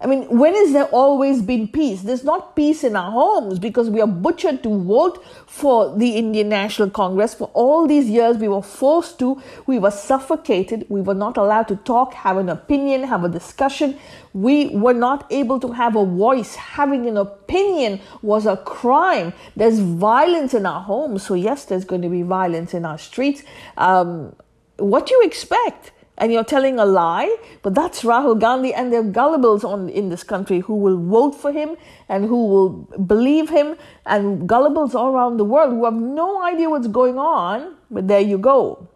I 0.00 0.06
mean, 0.06 0.38
when 0.38 0.54
has 0.54 0.72
there 0.72 0.84
always 0.84 1.42
been 1.42 1.66
peace? 1.66 2.02
There's 2.02 2.22
not 2.22 2.54
peace 2.54 2.84
in 2.84 2.94
our 2.94 3.10
homes 3.10 3.58
because 3.58 3.90
we 3.90 4.00
are 4.00 4.06
butchered 4.06 4.62
to 4.62 4.68
vote 4.84 5.24
for 5.48 5.96
the 5.96 6.10
Indian 6.10 6.48
National 6.48 6.88
Congress. 6.88 7.34
For 7.34 7.50
all 7.52 7.88
these 7.88 8.08
years, 8.08 8.36
we 8.36 8.46
were 8.46 8.62
forced 8.62 9.18
to, 9.18 9.42
we 9.66 9.80
were 9.80 9.90
suffocated, 9.90 10.86
we 10.88 11.00
were 11.00 11.14
not 11.14 11.36
allowed 11.36 11.66
to 11.68 11.76
talk, 11.76 12.14
have 12.14 12.36
an 12.36 12.48
opinion, 12.48 13.02
have 13.02 13.24
a 13.24 13.28
discussion. 13.28 13.98
We 14.32 14.68
were 14.68 14.94
not 14.94 15.26
able 15.32 15.58
to 15.58 15.72
have 15.72 15.96
a 15.96 16.06
voice. 16.06 16.54
Having 16.54 17.08
an 17.08 17.16
opinion 17.16 18.00
was 18.22 18.46
a 18.46 18.56
crime. 18.56 19.32
There's 19.56 19.80
violence 19.80 20.54
in 20.54 20.64
our 20.64 20.80
homes. 20.80 21.24
So, 21.24 21.34
yes, 21.34 21.64
there's 21.64 21.84
going 21.84 22.02
to 22.02 22.08
be 22.08 22.22
violence 22.22 22.72
in 22.72 22.84
our 22.84 22.98
streets. 22.98 23.42
Um, 23.76 24.36
what 24.76 25.06
do 25.06 25.14
you 25.14 25.22
expect? 25.24 25.90
And 26.18 26.32
you're 26.32 26.44
telling 26.44 26.78
a 26.78 26.84
lie. 26.84 27.34
But 27.62 27.74
that's 27.74 28.02
Rahul 28.02 28.38
Gandhi, 28.38 28.74
and 28.74 28.92
there 28.92 29.00
are 29.00 29.04
gullibles 29.04 29.64
on, 29.64 29.88
in 29.88 30.10
this 30.10 30.22
country 30.22 30.60
who 30.60 30.76
will 30.76 30.98
vote 30.98 31.34
for 31.34 31.52
him 31.52 31.76
and 32.08 32.24
who 32.24 32.46
will 32.46 32.68
believe 33.06 33.48
him, 33.48 33.76
and 34.04 34.48
gullibles 34.48 34.94
all 34.94 35.14
around 35.14 35.38
the 35.38 35.44
world 35.44 35.72
who 35.72 35.84
have 35.84 35.94
no 35.94 36.42
idea 36.44 36.68
what's 36.68 36.88
going 36.88 37.18
on. 37.18 37.76
But 37.90 38.08
there 38.08 38.20
you 38.20 38.38
go. 38.38 38.88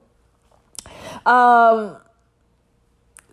Um, 1.25 1.97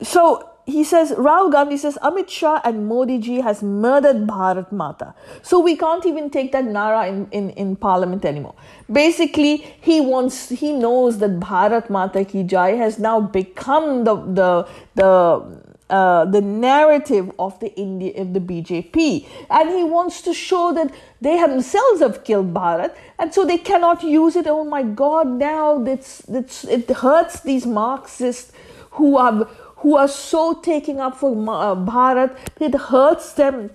so 0.01 0.48
he 0.69 0.83
says, 0.83 1.11
Rahul 1.11 1.51
Gandhi 1.51 1.77
says, 1.77 1.97
Amit 2.01 2.29
Shah 2.29 2.61
and 2.63 2.87
Modi 2.87 3.17
ji 3.17 3.41
has 3.41 3.63
murdered 3.63 4.27
Bharat 4.27 4.71
Mata. 4.71 5.13
So 5.41 5.59
we 5.59 5.75
can't 5.75 6.05
even 6.05 6.29
take 6.29 6.51
that 6.51 6.65
Nara 6.65 7.07
in, 7.07 7.27
in, 7.31 7.49
in 7.51 7.75
parliament 7.75 8.25
anymore. 8.25 8.55
Basically, 8.91 9.57
he 9.81 9.99
wants, 10.01 10.49
he 10.49 10.71
knows 10.71 11.17
that 11.19 11.39
Bharat 11.39 11.89
Mata 11.89 12.23
ki 12.23 12.43
jai 12.43 12.71
has 12.71 12.99
now 12.99 13.19
become 13.19 14.03
the, 14.03 14.15
the, 14.15 14.67
the, 14.95 15.63
uh, 15.89 16.25
the 16.25 16.41
narrative 16.41 17.31
of 17.39 17.59
the 17.59 17.73
India 17.75 18.21
of 18.21 18.33
the 18.33 18.39
BJP, 18.39 19.27
and 19.49 19.69
he 19.71 19.83
wants 19.83 20.21
to 20.21 20.35
show 20.35 20.71
that 20.73 20.93
they 21.19 21.39
themselves 21.39 22.01
have 22.01 22.23
killed 22.23 22.53
Bharat, 22.53 22.95
and 23.17 23.33
so 23.33 23.43
they 23.43 23.57
cannot 23.57 24.03
use 24.03 24.35
it. 24.35 24.45
Oh 24.45 24.63
my 24.63 24.83
God! 24.83 25.27
Now 25.27 25.79
that's 25.79 26.23
it 26.29 26.89
hurts 26.91 27.39
these 27.39 27.65
Marxists 27.65 28.51
who 28.91 29.17
have 29.17 29.49
who 29.79 29.95
are 29.95 30.07
so 30.07 30.53
taking 30.53 30.99
up 30.99 31.17
for 31.17 31.31
uh, 31.31 31.75
Bharat, 31.75 32.37
it 32.59 32.75
hurts 32.75 33.33
them 33.33 33.71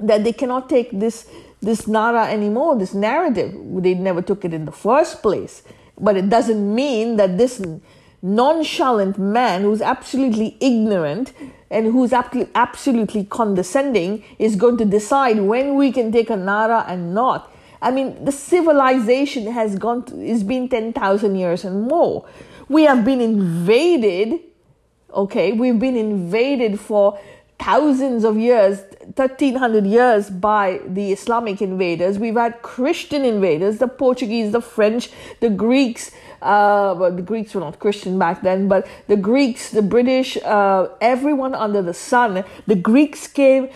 that 0.00 0.24
they 0.24 0.32
cannot 0.32 0.68
take 0.68 0.90
this 0.92 1.28
this 1.60 1.88
Nara 1.88 2.26
anymore, 2.26 2.78
this 2.78 2.94
narrative. 2.94 3.52
They 3.82 3.94
never 3.94 4.22
took 4.22 4.44
it 4.44 4.54
in 4.54 4.64
the 4.64 4.72
first 4.72 5.22
place. 5.22 5.62
But 5.98 6.16
it 6.16 6.28
doesn't 6.28 6.74
mean 6.74 7.16
that 7.16 7.36
this 7.36 7.60
nonchalant 8.22 9.18
man 9.18 9.62
who's 9.62 9.82
absolutely 9.82 10.56
ignorant 10.60 11.32
and 11.70 11.86
who's 11.86 12.12
absolutely 12.12 13.24
condescending 13.24 14.22
is 14.38 14.56
going 14.56 14.76
to 14.76 14.84
decide 14.84 15.40
when 15.40 15.74
we 15.74 15.92
can 15.92 16.12
take 16.12 16.30
a 16.30 16.36
Nara 16.36 16.84
and 16.88 17.14
not. 17.14 17.52
I 17.80 17.90
mean, 17.90 18.24
the 18.24 18.32
civilization 18.32 19.52
has 19.52 19.76
gone, 19.76 20.04
to, 20.04 20.20
it's 20.20 20.42
been 20.42 20.68
10,000 20.68 21.36
years 21.36 21.64
and 21.64 21.82
more. 21.82 22.26
We 22.68 22.84
have 22.84 23.04
been 23.04 23.20
invaded 23.20 24.40
Okay, 25.10 25.52
we've 25.52 25.78
been 25.78 25.96
invaded 25.96 26.78
for 26.78 27.18
thousands 27.58 28.24
of 28.24 28.36
years, 28.36 28.80
1300 29.16 29.86
years 29.86 30.28
by 30.28 30.80
the 30.86 31.12
Islamic 31.12 31.62
invaders. 31.62 32.18
We've 32.18 32.36
had 32.36 32.60
Christian 32.60 33.24
invaders, 33.24 33.78
the 33.78 33.88
Portuguese, 33.88 34.52
the 34.52 34.60
French, 34.60 35.10
the 35.40 35.48
Greeks. 35.48 36.10
Uh, 36.42 36.94
well, 36.98 37.10
the 37.10 37.22
Greeks 37.22 37.54
were 37.54 37.62
not 37.62 37.78
Christian 37.78 38.18
back 38.18 38.42
then, 38.42 38.68
but 38.68 38.86
the 39.06 39.16
Greeks, 39.16 39.70
the 39.70 39.80
British, 39.82 40.36
uh, 40.44 40.88
everyone 41.00 41.54
under 41.54 41.80
the 41.80 41.94
sun. 41.94 42.44
The 42.66 42.76
Greeks 42.76 43.26
came 43.26 43.70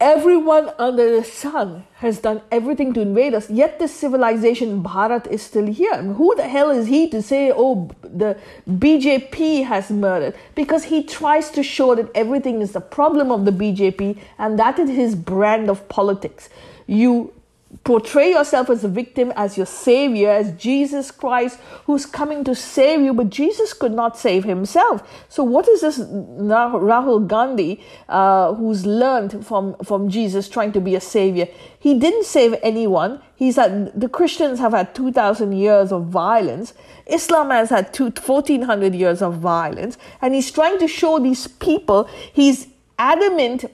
Everyone 0.00 0.70
under 0.78 1.16
the 1.16 1.24
sun 1.24 1.84
has 1.94 2.18
done 2.18 2.42
everything 2.50 2.92
to 2.94 3.00
invade 3.00 3.32
us, 3.32 3.48
yet 3.48 3.78
this 3.78 3.94
civilization, 3.94 4.82
Bharat, 4.82 5.28
is 5.28 5.40
still 5.40 5.66
here. 5.66 6.02
who 6.02 6.34
the 6.34 6.48
hell 6.48 6.70
is 6.70 6.88
he 6.88 7.08
to 7.10 7.22
say, 7.22 7.52
oh, 7.54 7.90
the 8.02 8.36
BJP 8.68 9.64
has 9.64 9.90
murdered? 9.90 10.34
Because 10.56 10.84
he 10.84 11.04
tries 11.04 11.48
to 11.50 11.62
show 11.62 11.94
that 11.94 12.10
everything 12.14 12.60
is 12.60 12.72
the 12.72 12.80
problem 12.80 13.30
of 13.30 13.44
the 13.44 13.52
BJP, 13.52 14.18
and 14.38 14.58
that 14.58 14.78
is 14.80 14.90
his 14.90 15.14
brand 15.14 15.70
of 15.70 15.88
politics. 15.88 16.48
You 16.86 17.32
portray 17.82 18.30
yourself 18.30 18.70
as 18.70 18.84
a 18.84 18.88
victim, 18.88 19.32
as 19.36 19.56
your 19.56 19.66
savior, 19.66 20.30
as 20.30 20.52
Jesus 20.52 21.10
Christ 21.10 21.58
who's 21.86 22.06
coming 22.06 22.44
to 22.44 22.54
save 22.54 23.00
you, 23.00 23.12
but 23.12 23.30
Jesus 23.30 23.72
could 23.72 23.92
not 23.92 24.16
save 24.16 24.44
himself. 24.44 25.02
So, 25.28 25.42
what 25.42 25.68
is 25.68 25.80
this 25.80 25.98
Rahul 25.98 27.26
Gandhi 27.26 27.82
uh, 28.08 28.54
who's 28.54 28.86
learned 28.86 29.44
from, 29.44 29.74
from 29.84 30.08
Jesus 30.08 30.48
trying 30.48 30.72
to 30.72 30.80
be 30.80 30.94
a 30.94 31.00
savior? 31.00 31.48
He 31.78 31.98
didn't 31.98 32.24
save 32.24 32.54
anyone. 32.62 33.20
He's 33.34 33.56
had, 33.56 33.98
the 33.98 34.08
Christians 34.08 34.58
have 34.60 34.72
had 34.72 34.94
2,000 34.94 35.52
years 35.52 35.90
of 35.90 36.06
violence. 36.06 36.72
Islam 37.06 37.50
has 37.50 37.70
had 37.70 37.92
two, 37.92 38.04
1,400 38.04 38.94
years 38.94 39.20
of 39.20 39.34
violence. 39.38 39.98
And 40.22 40.34
he's 40.34 40.50
trying 40.50 40.78
to 40.78 40.88
show 40.88 41.18
these 41.18 41.46
people, 41.46 42.08
he's 42.32 42.68
adamant 42.98 43.64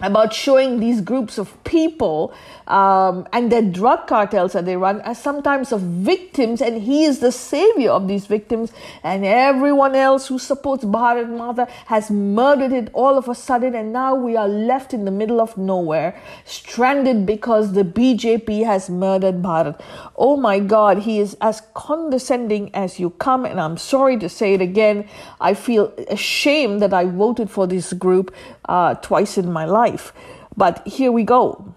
about 0.00 0.32
showing 0.32 0.80
these 0.80 1.00
groups 1.00 1.38
of 1.38 1.62
people 1.64 2.32
um, 2.66 3.26
and 3.32 3.50
their 3.50 3.62
drug 3.62 4.06
cartels 4.06 4.52
that 4.52 4.64
they 4.64 4.76
run 4.76 5.00
as 5.02 5.20
sometimes 5.20 5.72
of 5.72 5.80
victims, 5.80 6.62
and 6.62 6.82
he 6.82 7.04
is 7.04 7.18
the 7.18 7.32
savior 7.32 7.90
of 7.90 8.08
these 8.08 8.26
victims, 8.26 8.72
and 9.02 9.24
everyone 9.24 9.94
else 9.94 10.28
who 10.28 10.38
supports 10.38 10.84
Bharat 10.84 11.28
Mata 11.28 11.66
has 11.86 12.10
murdered 12.10 12.72
it 12.72 12.90
all 12.92 13.18
of 13.18 13.28
a 13.28 13.34
sudden, 13.34 13.74
and 13.74 13.92
now 13.92 14.14
we 14.14 14.36
are 14.36 14.48
left 14.48 14.94
in 14.94 15.04
the 15.04 15.10
middle 15.10 15.40
of 15.40 15.56
nowhere, 15.58 16.20
stranded 16.44 17.26
because 17.26 17.72
the 17.72 17.82
BJP 17.82 18.64
has 18.64 18.88
murdered 18.88 19.42
Bharat. 19.42 19.80
Oh 20.16 20.36
my 20.36 20.60
God, 20.60 20.98
he 20.98 21.18
is 21.18 21.36
as 21.40 21.62
condescending 21.74 22.74
as 22.74 23.00
you 23.00 23.10
come, 23.10 23.44
and 23.44 23.60
I'm 23.60 23.76
sorry 23.76 24.16
to 24.18 24.28
say 24.28 24.54
it 24.54 24.60
again. 24.60 25.08
I 25.40 25.54
feel 25.54 25.92
ashamed 26.08 26.80
that 26.82 26.94
I 26.94 27.04
voted 27.04 27.50
for 27.50 27.66
this 27.66 27.92
group 27.92 28.34
uh, 28.70 28.94
twice 28.94 29.36
in 29.36 29.52
my 29.52 29.64
life. 29.64 30.12
But 30.56 30.86
here 30.86 31.12
we 31.12 31.24
go. 31.24 31.74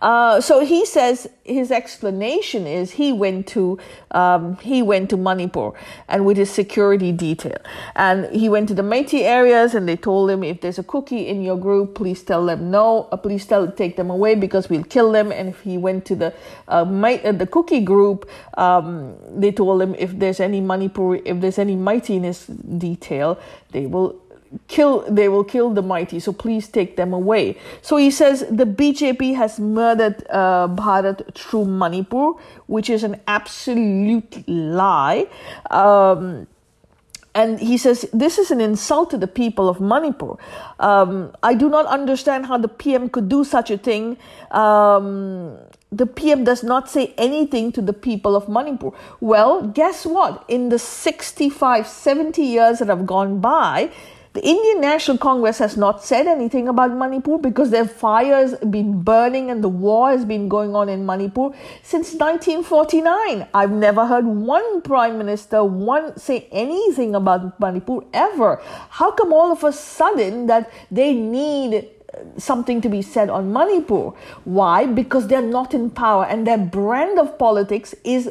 Uh, 0.00 0.40
so 0.40 0.64
he 0.64 0.84
says 0.84 1.26
his 1.42 1.70
explanation 1.70 2.66
is 2.66 2.92
he 2.92 3.12
went 3.12 3.46
to 3.46 3.78
um, 4.10 4.56
he 4.58 4.82
went 4.82 5.08
to 5.10 5.16
Manipur 5.16 5.72
and 6.06 6.24
with 6.26 6.36
his 6.36 6.50
security 6.50 7.12
detail, 7.12 7.58
and 7.94 8.26
he 8.32 8.48
went 8.48 8.68
to 8.68 8.74
the 8.74 8.82
Meitei 8.82 9.22
areas 9.22 9.74
and 9.74 9.88
they 9.88 9.96
told 9.96 10.30
him 10.30 10.44
if 10.44 10.60
there's 10.60 10.78
a 10.78 10.82
Kuki 10.82 11.26
in 11.26 11.42
your 11.42 11.58
group, 11.58 11.94
please 11.94 12.22
tell 12.22 12.44
them 12.46 12.70
no, 12.70 13.08
uh, 13.10 13.16
please 13.16 13.46
tell 13.46 13.70
take 13.72 13.96
them 13.96 14.10
away 14.10 14.34
because 14.34 14.68
we'll 14.68 14.84
kill 14.84 15.10
them. 15.10 15.32
And 15.32 15.48
if 15.48 15.60
he 15.62 15.78
went 15.78 16.04
to 16.06 16.14
the 16.14 16.34
uh, 16.68 16.84
uh, 16.84 17.32
the 17.32 17.46
Kuki 17.46 17.80
group, 17.80 18.28
um, 18.58 19.16
they 19.30 19.50
told 19.50 19.82
him 19.82 19.94
if 19.98 20.16
there's 20.18 20.40
any 20.40 20.60
Manipur, 20.60 21.16
if 21.24 21.40
there's 21.40 21.58
any 21.58 21.74
Meitei 21.74 22.16
in 22.16 22.24
his 22.24 22.46
detail, 22.46 23.38
they 23.72 23.86
will 23.86 24.20
kill 24.68 25.04
they 25.08 25.28
will 25.28 25.44
kill 25.44 25.70
the 25.70 25.82
Meitei 25.82 26.20
so 26.20 26.32
please 26.32 26.68
take 26.68 26.96
them 26.96 27.12
away 27.12 27.56
so 27.82 27.96
he 27.96 28.10
says 28.10 28.44
the 28.50 28.64
bjp 28.64 29.34
has 29.34 29.58
murdered 29.58 30.26
uh, 30.30 30.68
bharat 30.68 31.34
through 31.34 31.64
manipur 31.64 32.32
which 32.66 32.90
is 32.90 33.02
an 33.02 33.20
absolute 33.26 34.46
lie 34.48 35.26
um, 35.70 36.46
and 37.36 37.60
he 37.60 37.76
says 37.76 38.08
this 38.14 38.38
is 38.38 38.50
an 38.50 38.62
insult 38.62 39.10
to 39.10 39.18
the 39.18 39.26
people 39.26 39.68
of 39.68 39.78
Manipur. 39.78 40.36
Um, 40.80 41.32
I 41.42 41.52
do 41.52 41.68
not 41.68 41.84
understand 41.84 42.46
how 42.46 42.56
the 42.56 42.68
PM 42.68 43.10
could 43.10 43.28
do 43.28 43.44
such 43.44 43.70
a 43.70 43.76
thing. 43.76 44.16
Um, 44.50 45.58
the 45.92 46.06
PM 46.06 46.44
does 46.44 46.64
not 46.64 46.88
say 46.88 47.12
anything 47.18 47.72
to 47.72 47.82
the 47.82 47.92
people 47.92 48.34
of 48.36 48.48
Manipur. 48.48 48.90
Well, 49.20 49.66
guess 49.68 50.06
what? 50.06 50.44
In 50.48 50.70
the 50.70 50.78
65, 50.78 51.86
70 51.86 52.42
years 52.42 52.78
that 52.78 52.88
have 52.88 53.04
gone 53.06 53.40
by, 53.40 53.90
the 54.36 54.46
Indian 54.46 54.82
National 54.82 55.16
Congress 55.16 55.56
has 55.60 55.78
not 55.78 56.04
said 56.04 56.26
anything 56.26 56.68
about 56.68 56.94
Manipur 56.94 57.38
because 57.38 57.70
their 57.70 57.86
fire 57.88 58.34
has 58.34 58.54
been 58.70 59.00
burning 59.02 59.50
and 59.50 59.64
the 59.64 59.68
war 59.70 60.10
has 60.10 60.26
been 60.26 60.46
going 60.46 60.76
on 60.76 60.90
in 60.90 61.06
Manipur 61.06 61.52
since 61.82 62.12
1949. 62.12 63.48
I've 63.54 63.70
never 63.70 64.04
heard 64.06 64.26
one 64.26 64.82
prime 64.82 65.16
minister 65.16 65.64
one 65.64 66.18
say 66.18 66.48
anything 66.52 67.14
about 67.14 67.58
Manipur 67.58 68.00
ever. 68.12 68.60
How 68.90 69.10
come 69.10 69.32
all 69.32 69.50
of 69.50 69.64
a 69.64 69.72
sudden 69.72 70.48
that 70.48 70.70
they 70.90 71.14
need 71.14 71.88
uh, 72.12 72.18
something 72.36 72.82
to 72.82 72.90
be 72.90 73.00
said 73.00 73.30
on 73.30 73.54
Manipur. 73.54 74.12
Why? 74.44 74.84
Because 74.84 75.28
they're 75.28 75.40
not 75.40 75.72
in 75.72 75.88
power 75.88 76.26
and 76.26 76.46
their 76.46 76.58
brand 76.58 77.18
of 77.18 77.38
politics 77.38 77.94
is 78.04 78.30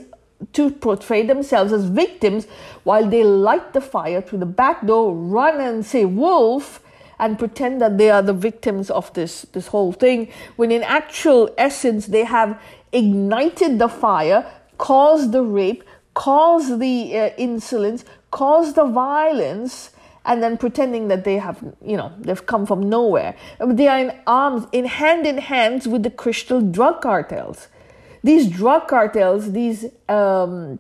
to 0.54 0.72
portray 0.72 1.26
themselves 1.26 1.72
as 1.72 1.86
victims 1.86 2.48
while 2.84 3.08
they 3.10 3.24
light 3.24 3.74
the 3.74 3.82
fire 3.82 4.22
through 4.22 4.40
the 4.40 4.46
back 4.46 4.86
door, 4.86 5.14
run 5.14 5.60
and 5.60 5.86
say 5.86 6.06
wolf, 6.06 6.82
and 7.20 7.40
pretend 7.40 7.82
that 7.82 7.98
they 7.98 8.10
are 8.10 8.22
the 8.22 8.34
victims 8.34 8.90
of 8.90 9.14
this, 9.14 9.44
this 9.54 9.68
whole 9.68 9.94
thing, 9.94 10.32
when 10.56 10.72
in 10.72 10.84
actual 10.84 11.50
essence 11.58 12.08
they 12.08 12.26
have 12.26 12.60
ignited 12.92 13.80
the 13.80 13.88
fire, 13.88 14.46
caused 14.78 15.32
the 15.32 15.42
rape, 15.42 15.84
caused 16.14 16.80
the 16.80 17.18
uh, 17.18 17.30
insolence, 17.38 18.04
caused 18.32 18.76
the 18.76 18.86
violence, 18.86 19.92
and 20.26 20.42
then 20.42 20.58
pretending 20.58 21.08
that 21.08 21.24
they 21.24 21.38
have, 21.38 21.64
you 21.86 21.96
know, 21.96 22.12
they've 22.20 22.46
come 22.46 22.66
from 22.66 22.90
nowhere. 22.90 23.36
They 23.66 23.88
are 23.88 24.00
in 24.00 24.12
arms, 24.26 24.66
in 24.72 24.86
hand 24.86 25.26
in 25.28 25.38
hands 25.38 25.88
with 25.88 26.04
the 26.04 26.10
crystal 26.10 26.62
drug 26.62 27.02
cartels. 27.02 27.68
These 28.26 28.48
drug 28.48 28.88
cartels, 28.88 29.52
these 29.52 29.86
um, 30.10 30.80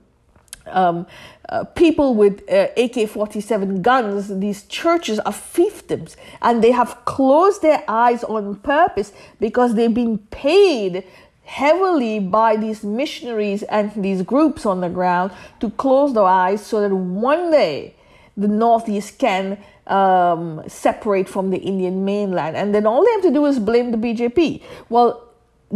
um, 0.65 1.05
uh, 1.47 1.63
people 1.63 2.15
with 2.15 2.41
uh, 2.49 2.69
AK 2.75 3.07
47 3.07 3.83
guns, 3.83 4.39
these 4.39 4.63
churches 4.63 5.19
are 5.19 5.31
fiefdoms, 5.31 6.15
and 6.41 6.63
they 6.63 6.71
have 6.71 7.05
closed 7.05 7.61
their 7.61 7.83
eyes 7.87 8.23
on 8.23 8.55
purpose 8.55 9.13
because 9.39 9.75
they've 9.75 9.93
been 9.93 10.17
paid 10.31 11.03
heavily 11.43 12.17
by 12.19 12.55
these 12.55 12.83
missionaries 12.83 13.61
and 13.61 13.91
these 13.95 14.23
groups 14.23 14.65
on 14.65 14.81
the 14.81 14.89
ground 14.89 15.31
to 15.59 15.69
close 15.69 16.15
their 16.15 16.23
eyes 16.23 16.65
so 16.65 16.81
that 16.81 16.95
one 16.95 17.51
day 17.51 17.93
the 18.35 18.47
Northeast 18.47 19.19
can 19.19 19.59
um, 19.85 20.63
separate 20.67 21.29
from 21.29 21.51
the 21.51 21.59
Indian 21.59 22.03
mainland. 22.05 22.57
And 22.57 22.73
then 22.73 22.87
all 22.87 23.05
they 23.05 23.11
have 23.11 23.21
to 23.21 23.31
do 23.31 23.45
is 23.45 23.59
blame 23.59 23.91
the 23.91 23.97
BJP. 23.97 24.63
Well, 24.89 25.24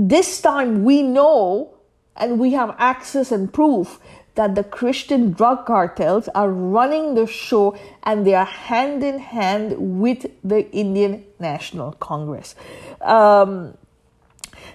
this 0.08 0.41
time 0.41 0.84
we 0.84 1.01
know 1.01 1.74
and 2.15 2.39
we 2.39 2.53
have 2.53 2.75
access 2.77 3.32
and 3.32 3.51
proof 3.51 4.00
that 4.36 4.56
the 4.56 4.63
Christian 4.63 5.32
drug 5.32 5.65
cartels 5.65 6.29
are 6.29 6.50
running 6.50 7.15
the 7.15 7.27
show 7.27 7.77
and 8.03 8.25
they 8.25 8.36
are 8.36 8.46
hand 8.46 9.03
in 9.03 9.20
hand 9.20 9.75
with 10.00 10.27
the 10.44 10.72
Indian 10.72 11.25
National 11.39 11.94
Congress. 11.94 12.56
Um, 13.01 13.77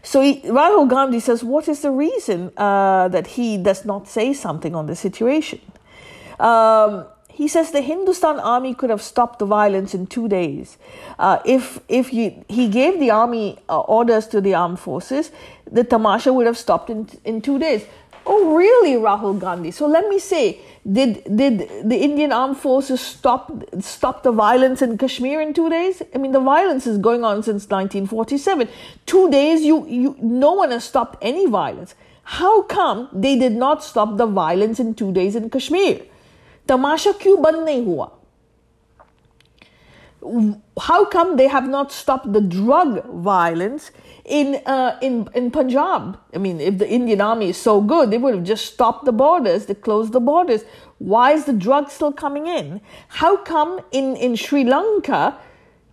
so 0.02 0.20
he, 0.20 0.42
Rahul 0.42 0.88
Gandhi 0.88 1.20
says, 1.20 1.42
What 1.42 1.66
is 1.68 1.80
the 1.80 1.90
reason 1.90 2.52
uh, 2.56 3.08
that 3.08 3.26
he 3.26 3.56
does 3.56 3.86
not 3.86 4.06
say 4.06 4.34
something 4.34 4.74
on 4.74 4.86
the 4.86 4.94
situation? 4.94 5.60
Um, 6.38 7.06
he 7.34 7.48
says 7.48 7.72
the 7.72 7.80
Hindustan 7.80 8.38
army 8.38 8.74
could 8.74 8.90
have 8.90 9.02
stopped 9.02 9.40
the 9.40 9.46
violence 9.46 9.92
in 9.92 10.06
two 10.06 10.28
days. 10.28 10.78
Uh, 11.18 11.38
if 11.44 11.80
if 11.88 12.12
you, 12.12 12.44
he 12.48 12.68
gave 12.68 13.00
the 13.00 13.10
army 13.10 13.58
uh, 13.68 13.80
orders 13.80 14.28
to 14.28 14.40
the 14.40 14.54
armed 14.54 14.78
forces, 14.78 15.32
the 15.70 15.82
tamasha 15.82 16.32
would 16.32 16.46
have 16.46 16.56
stopped 16.56 16.90
in, 16.90 17.08
in 17.24 17.42
two 17.42 17.58
days. 17.58 17.86
Oh, 18.26 18.54
really, 18.56 18.92
Rahul 18.92 19.38
Gandhi? 19.38 19.72
So 19.72 19.86
let 19.86 20.08
me 20.08 20.20
say, 20.20 20.60
did 20.90 21.24
did 21.24 21.58
the 21.90 21.96
Indian 21.96 22.30
armed 22.30 22.56
forces 22.56 23.00
stop 23.00 23.50
stop 23.80 24.22
the 24.22 24.32
violence 24.32 24.80
in 24.80 24.96
Kashmir 24.96 25.40
in 25.40 25.52
two 25.52 25.68
days? 25.68 26.00
I 26.14 26.18
mean, 26.18 26.30
the 26.30 26.46
violence 26.54 26.86
is 26.86 26.98
going 26.98 27.24
on 27.24 27.42
since 27.42 27.68
1947. 27.68 28.68
Two 29.06 29.28
days, 29.36 29.62
you 29.62 29.84
you 29.88 30.16
no 30.22 30.52
one 30.52 30.70
has 30.70 30.84
stopped 30.84 31.18
any 31.34 31.46
violence. 31.46 31.94
How 32.40 32.62
come 32.62 33.08
they 33.12 33.36
did 33.36 33.52
not 33.52 33.84
stop 33.92 34.16
the 34.16 34.26
violence 34.42 34.78
in 34.78 34.94
two 34.94 35.12
days 35.12 35.34
in 35.36 35.50
Kashmir? 35.50 36.02
तमाशा 36.67 37.11
क्यों 37.21 37.41
बंद 37.41 37.63
नहीं 37.65 37.85
हुआ 37.85 38.11
how 40.81 41.05
come 41.05 41.37
they 41.37 41.47
have 41.47 41.67
not 41.67 41.93
stopped 41.93 42.31
the 42.33 42.41
drug 42.41 43.05
violence 43.27 43.91
in 44.25 44.55
uh, 44.65 44.97
in 45.01 45.29
in 45.33 45.49
Punjab? 45.49 46.19
I 46.35 46.37
mean, 46.37 46.59
if 46.59 46.77
the 46.77 46.89
Indian 46.89 47.21
army 47.21 47.49
is 47.49 47.57
so 47.57 47.79
good, 47.81 48.11
they 48.11 48.17
would 48.17 48.35
have 48.35 48.43
just 48.43 48.65
stopped 48.73 49.05
the 49.05 49.13
borders. 49.13 49.67
They 49.67 49.75
closed 49.75 50.11
the 50.11 50.19
borders. 50.19 50.65
Why 50.97 51.31
is 51.31 51.45
the 51.45 51.53
drug 51.53 51.89
still 51.89 52.11
coming 52.11 52.47
in? 52.47 52.81
How 53.07 53.37
come 53.37 53.79
in 53.91 54.17
in 54.17 54.35
Sri 54.35 54.65
Lanka 54.65 55.37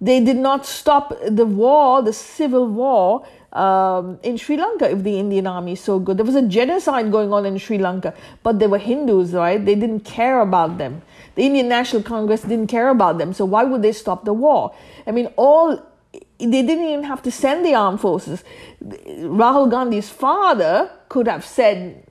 they 0.01 0.20
did 0.20 0.37
not 0.37 0.66
stop 0.66 1.14
the 1.27 1.46
war, 1.46 2.03
the 2.03 2.12
civil 2.12 2.66
war 2.66 3.27
um, 3.54 4.20
in 4.24 4.38
Sri 4.38 4.58
Lanka 4.58 4.90
if 4.90 5.04
the 5.04 5.20
Indian 5.20 5.48
army 5.48 5.74
is 5.74 5.82
so 5.82 6.00
good. 6.00 6.18
There 6.18 6.26
was 6.26 6.36
a 6.36 6.42
genocide 6.42 7.12
going 7.12 7.34
on 7.34 7.46
in 7.46 7.58
Sri 7.58 7.78
Lanka, 7.78 8.14
but 8.44 8.60
they 8.60 8.68
were 8.68 8.78
Hindus, 8.78 9.34
right? 9.34 9.64
They 9.64 9.76
didn't 9.76 10.02
care 10.02 10.40
about 10.42 10.78
them. 10.78 11.02
The 11.36 11.44
Indian 11.44 11.68
National 11.68 12.04
Congress 12.04 12.42
didn't 12.42 12.68
care 12.68 12.90
about 12.90 13.18
them, 13.18 13.34
so 13.34 13.46
why 13.46 13.64
would 13.64 13.82
they 13.82 13.94
stop 13.94 14.26
the 14.26 14.34
war? 14.34 14.74
I 15.08 15.12
mean, 15.12 15.28
all 15.38 15.82
they 16.12 16.64
didn't 16.64 16.86
even 16.86 17.04
have 17.04 17.22
to 17.24 17.32
send 17.32 17.66
the 17.66 17.76
armed 17.76 18.02
forces. 18.02 18.44
Rahul 18.84 19.70
Gandhi's 19.70 20.10
father 20.10 20.90
could 21.08 21.28
have 21.28 21.46
said, 21.46 22.04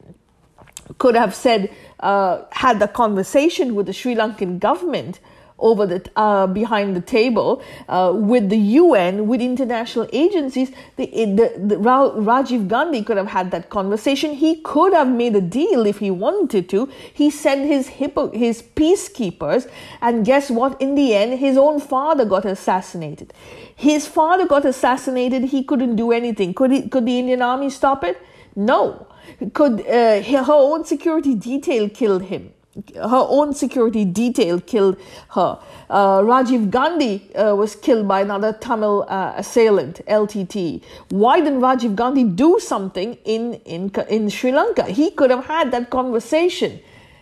could 0.99 1.17
have 1.17 1.35
said, 1.35 1.71
uh, 1.99 2.43
had 2.53 2.79
the 2.79 2.89
conversation 2.89 3.75
with 3.75 3.87
the 3.87 3.93
Sri 3.93 4.15
Lankan 4.15 4.59
government 4.59 5.21
over 5.61 5.87
the 5.87 6.03
uh, 6.17 6.47
behind 6.47 6.97
the 6.97 7.01
table 7.01 7.63
uh, 7.89 8.13
with 8.15 8.49
the 8.49 8.59
UN, 8.59 9.27
with 9.27 9.41
international 9.41 10.09
agencies. 10.13 10.71
The, 10.97 11.07
the, 11.07 11.53
the, 11.57 11.77
Rajiv 11.77 12.69
Gandhi 12.69 13.03
could 13.03 13.17
have 13.17 13.29
had 13.29 13.51
that 13.51 13.71
conversation. 13.71 14.33
He 14.33 14.57
could 14.63 14.93
have 14.93 15.09
made 15.09 15.37
a 15.37 15.41
deal 15.41 15.87
if 15.87 15.99
he 15.99 16.11
wanted 16.11 16.69
to. 16.71 16.89
He 17.13 17.31
sent 17.31 17.67
his 17.67 17.89
hippo, 17.89 18.31
his 18.33 18.63
peacekeepers, 18.63 19.71
and 20.01 20.25
guess 20.25 20.51
what? 20.51 20.81
In 20.81 20.95
the 20.95 21.15
end, 21.15 21.39
his 21.39 21.57
own 21.57 21.81
father 21.81 22.25
got 22.25 22.45
assassinated. 22.45 23.33
His 23.77 24.07
father 24.07 24.47
got 24.47 24.65
assassinated. 24.65 25.45
He 25.45 25.65
couldn't 25.65 25.97
do 25.97 26.13
anything. 26.13 26.55
Could 26.55 26.71
he, 26.71 26.89
Could 26.89 27.07
the 27.07 27.19
Indian 27.19 27.43
army 27.43 27.71
stop 27.71 28.05
it? 28.05 28.21
No. 28.57 29.07
Could 29.53 29.87
uh, 29.87 30.23
her 30.23 30.45
own 30.49 30.85
security 30.85 31.35
detail 31.35 31.89
killed 31.89 32.23
him? 32.23 32.53
Her 32.95 33.27
own 33.29 33.55
security 33.55 34.05
detail 34.05 34.61
killed 34.61 34.97
her. 35.31 35.59
Uh, 35.89 36.21
Rajiv 36.21 36.71
Gandhi 36.71 37.35
uh, 37.35 37.55
was 37.55 37.77
killed 37.77 38.07
by 38.07 38.21
another 38.21 38.53
Tamil 38.53 39.07
uh, 39.09 39.35
assailant, 39.37 40.01
LTT. 40.07 40.83
Why 41.09 41.41
didn't 41.41 41.61
Rajiv 41.61 41.95
Gandhi 41.95 42.25
do 42.25 42.59
something 42.61 43.15
in, 43.25 43.55
in, 43.65 43.91
in 44.09 44.29
Sri 44.29 44.53
Lanka? 44.53 44.85
He 44.85 45.11
could 45.11 45.31
have 45.31 45.47
had 45.47 45.71
that 45.73 45.91
conversation 45.91 46.81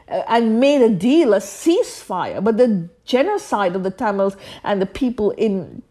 uh, 0.09 0.23
and 0.29 0.61
made 0.61 0.83
a 0.83 0.91
deal, 0.91 1.35
a 1.35 1.39
ceasefire. 1.39 2.43
But 2.43 2.57
the 2.57 2.89
genocide 3.05 3.77
of 3.77 3.83
the 3.83 3.91
Tamils 3.91 4.37
and 4.65 4.83
the 4.83 4.87
people 4.87 5.31
in 5.33 5.83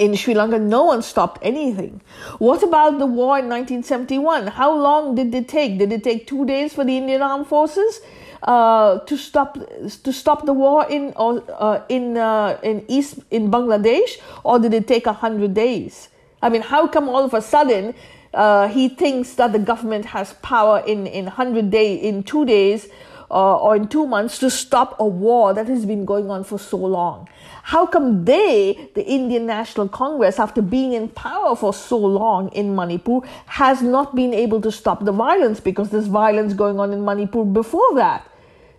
in 0.00 0.14
Sri 0.16 0.32
Lanka, 0.32 0.58
no 0.58 0.84
one 0.84 1.02
stopped 1.02 1.38
anything. 1.42 2.00
What 2.38 2.62
about 2.62 2.98
the 2.98 3.04
war 3.04 3.38
in 3.38 3.50
1971? 3.50 4.46
How 4.46 4.74
long 4.74 5.14
did 5.14 5.34
it 5.34 5.46
take? 5.46 5.78
Did 5.78 5.92
it 5.92 6.02
take 6.02 6.26
two 6.26 6.46
days 6.46 6.72
for 6.72 6.84
the 6.84 6.96
Indian 6.96 7.20
Armed 7.20 7.46
Forces? 7.46 8.00
Uh, 8.42 8.98
to 9.00 9.16
stop 9.16 9.58
to 10.02 10.12
stop 10.12 10.46
the 10.46 10.52
war 10.52 10.86
in 10.88 11.12
or 11.16 11.44
uh, 11.58 11.82
in 11.88 12.16
uh, 12.16 12.58
in 12.62 12.84
East 12.88 13.20
in 13.30 13.50
Bangladesh, 13.50 14.18
or 14.44 14.58
did 14.58 14.74
it 14.74 14.86
take 14.86 15.06
hundred 15.06 15.54
days? 15.54 16.08
I 16.42 16.48
mean, 16.48 16.62
how 16.62 16.86
come 16.86 17.08
all 17.08 17.24
of 17.24 17.34
a 17.34 17.42
sudden 17.42 17.94
uh, 18.32 18.68
he 18.68 18.88
thinks 18.88 19.34
that 19.34 19.52
the 19.52 19.58
government 19.58 20.06
has 20.06 20.32
power 20.42 20.80
in 20.86 21.06
in 21.06 21.26
hundred 21.26 21.70
days, 21.70 22.02
in 22.02 22.22
two 22.22 22.46
days, 22.46 22.88
uh, 23.30 23.58
or 23.58 23.76
in 23.76 23.88
two 23.88 24.06
months 24.06 24.38
to 24.38 24.50
stop 24.50 24.96
a 24.98 25.06
war 25.06 25.52
that 25.52 25.66
has 25.66 25.84
been 25.84 26.04
going 26.04 26.30
on 26.30 26.44
for 26.44 26.58
so 26.58 26.78
long? 26.78 27.28
How 27.62 27.86
come 27.86 28.24
they, 28.24 28.88
the 28.94 29.04
Indian 29.04 29.46
National 29.46 29.86
Congress, 29.86 30.38
after 30.38 30.62
being 30.62 30.94
in 30.94 31.08
power 31.08 31.54
for 31.54 31.74
so 31.74 31.98
long 31.98 32.48
in 32.48 32.74
Manipur, 32.74 33.20
has 33.46 33.82
not 33.82 34.16
been 34.16 34.32
able 34.32 34.60
to 34.62 34.72
stop 34.72 35.04
the 35.04 35.12
violence 35.12 35.60
because 35.60 35.90
there's 35.90 36.06
violence 36.06 36.54
going 36.54 36.80
on 36.80 36.92
in 36.92 37.04
Manipur 37.04 37.44
before 37.44 37.94
that? 37.96 38.26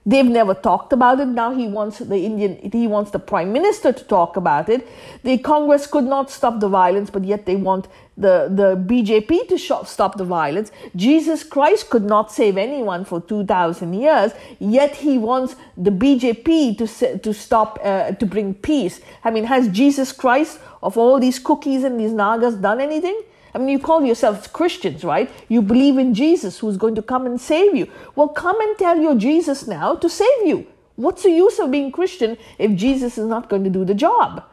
They've 0.04 0.26
never 0.26 0.56
talked 0.56 0.94
about 0.94 1.20
it. 1.20 1.28
Now 1.28 1.54
he 1.54 1.68
wants 1.68 2.00
the 2.00 2.18
Indian, 2.18 2.72
he 2.72 2.88
wants 2.88 3.12
the 3.12 3.20
prime 3.20 3.54
minister 3.54 3.94
to 3.94 4.04
talk 4.06 4.36
about 4.36 4.68
it. 4.68 4.88
The 5.24 5.38
Congress 5.38 5.86
could 5.86 6.06
not 6.06 6.32
stop 6.32 6.60
the 6.60 6.70
violence, 6.70 7.12
but 7.12 7.24
yet 7.24 7.46
they 7.46 7.56
want 7.56 7.88
the, 8.18 8.50
the 8.50 8.76
BJP 8.76 9.48
to 9.50 9.86
stop 9.86 10.18
the 10.18 10.26
violence. 10.26 10.72
Jesus 10.96 11.44
Christ 11.44 11.92
could 11.92 12.04
not 12.04 12.32
save 12.32 12.58
anyone 12.58 13.06
for 13.06 13.22
2000 13.22 13.94
years, 13.94 14.32
yet 14.60 14.96
he 14.96 15.20
wants 15.20 15.56
the 15.78 15.92
BJP 15.92 16.78
to, 16.80 17.20
to 17.20 17.34
stop, 17.34 17.80
uh, 17.84 18.12
to 18.14 18.26
bring 18.26 18.56
peace. 18.56 19.02
I 19.24 19.30
mean, 19.30 19.44
has 19.44 19.68
Jesus 19.68 20.12
Christ 20.12 20.60
of 20.82 20.98
all 20.98 21.20
these 21.20 21.40
Kukis 21.40 21.84
and 21.84 22.00
these 22.00 22.12
nagas 22.12 22.56
done 22.56 22.82
anything? 22.82 23.22
I 23.54 23.58
mean, 23.58 23.70
you 23.70 23.80
call 23.80 24.06
yourselves 24.06 24.48
Christians, 24.48 25.04
right? 25.04 25.30
You 25.50 25.62
believe 25.62 25.98
in 25.98 26.14
Jesus 26.14 26.60
who's 26.60 26.78
going 26.78 26.96
to 26.96 27.02
come 27.02 27.26
and 27.26 27.40
save 27.40 27.76
you. 27.76 27.90
Well, 28.16 28.30
come 28.30 28.60
and 28.62 28.78
tell 28.78 29.00
your 29.00 29.16
Jesus 29.16 29.68
now 29.68 29.96
to 29.96 30.10
save 30.10 30.46
you. 30.46 30.68
What's 30.96 31.24
the 31.24 31.32
use 31.32 31.60
of 31.60 31.72
being 31.72 31.92
Christian 31.92 32.38
if 32.58 32.76
Jesus 32.76 33.18
is 33.18 33.26
not 33.26 33.50
going 33.50 33.64
to 33.64 33.70
do 33.70 33.84
the 33.84 33.94
job? 33.94 34.44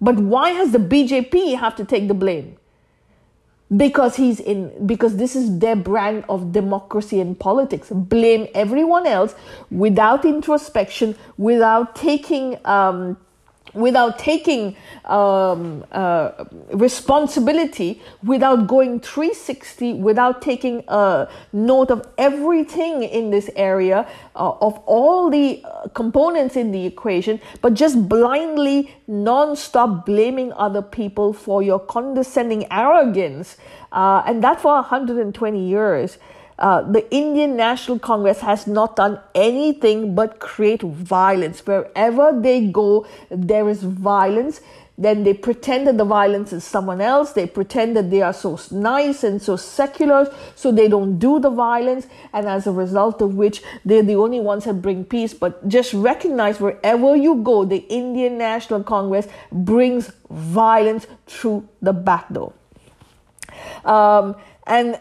But 0.00 0.16
why 0.16 0.50
has 0.50 0.72
the 0.72 0.78
BJP 0.78 1.58
have 1.58 1.76
to 1.76 1.84
take 1.84 2.08
the 2.08 2.14
blame? 2.14 2.56
Because 3.74 4.16
he's 4.16 4.38
in 4.38 4.86
because 4.86 5.16
this 5.16 5.34
is 5.34 5.58
their 5.58 5.74
brand 5.74 6.24
of 6.28 6.52
democracy 6.52 7.20
and 7.20 7.38
politics. 7.38 7.88
Blame 7.90 8.46
everyone 8.54 9.06
else 9.06 9.34
without 9.70 10.24
introspection, 10.24 11.16
without 11.38 11.96
taking 11.96 12.58
um, 12.66 13.16
without 13.72 14.18
taking 14.18 14.76
um, 15.06 15.84
uh, 15.90 16.44
responsibility, 16.72 18.00
without 18.22 18.66
going 18.66 19.00
360, 19.00 19.94
without 19.94 20.40
taking 20.40 20.84
a 20.88 21.28
note 21.52 21.90
of 21.90 22.06
everything 22.18 23.02
in 23.02 23.30
this 23.30 23.50
area, 23.56 24.08
uh, 24.36 24.52
of 24.60 24.78
all 24.86 25.30
the 25.30 25.62
uh, 25.64 25.88
components 25.88 26.56
in 26.56 26.70
the 26.70 26.86
equation, 26.86 27.40
but 27.60 27.74
just 27.74 28.08
blindly, 28.08 28.94
non-stop 29.06 30.06
blaming 30.06 30.52
other 30.52 30.82
people 30.82 31.32
for 31.32 31.62
your 31.62 31.78
condescending 31.78 32.70
arrogance, 32.70 33.56
uh, 33.92 34.22
and 34.26 34.42
that 34.44 34.60
for 34.60 34.74
120 34.74 35.68
years. 35.68 36.18
Uh, 36.58 36.82
the 36.82 37.12
Indian 37.12 37.56
National 37.56 37.98
Congress 37.98 38.40
has 38.40 38.66
not 38.66 38.96
done 38.96 39.18
anything 39.34 40.14
but 40.14 40.38
create 40.38 40.82
violence. 40.82 41.66
Wherever 41.66 42.38
they 42.40 42.66
go, 42.66 43.06
there 43.30 43.68
is 43.68 43.82
violence. 43.82 44.60
Then 44.96 45.24
they 45.24 45.34
pretend 45.34 45.88
that 45.88 45.98
the 45.98 46.04
violence 46.04 46.52
is 46.52 46.62
someone 46.62 47.00
else. 47.00 47.32
They 47.32 47.48
pretend 47.48 47.96
that 47.96 48.10
they 48.10 48.22
are 48.22 48.32
so 48.32 48.60
nice 48.70 49.24
and 49.24 49.42
so 49.42 49.56
secular, 49.56 50.32
so 50.54 50.70
they 50.70 50.86
don't 50.86 51.18
do 51.18 51.40
the 51.40 51.50
violence. 51.50 52.06
And 52.32 52.46
as 52.46 52.68
a 52.68 52.72
result 52.72 53.20
of 53.20 53.34
which, 53.34 53.60
they're 53.84 54.04
the 54.04 54.14
only 54.14 54.38
ones 54.38 54.66
that 54.66 54.74
bring 54.74 55.04
peace. 55.04 55.34
But 55.34 55.66
just 55.66 55.92
recognize 55.94 56.60
wherever 56.60 57.16
you 57.16 57.36
go, 57.42 57.64
the 57.64 57.78
Indian 57.88 58.38
National 58.38 58.84
Congress 58.84 59.26
brings 59.50 60.12
violence 60.30 61.08
through 61.26 61.68
the 61.82 61.92
back 61.92 62.32
door. 62.32 62.52
Um, 63.84 64.36
and 64.64 65.00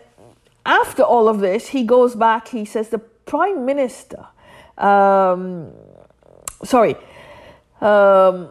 after 0.66 1.04
all 1.04 1.28
of 1.28 1.40
this, 1.40 1.70
he 1.70 1.84
goes 1.84 2.16
back, 2.16 2.48
he 2.48 2.66
says, 2.66 2.90
the 2.90 3.00
prime 3.00 3.66
minister, 3.66 4.26
um, 4.78 5.72
sorry, 6.64 6.96
um, 7.82 8.48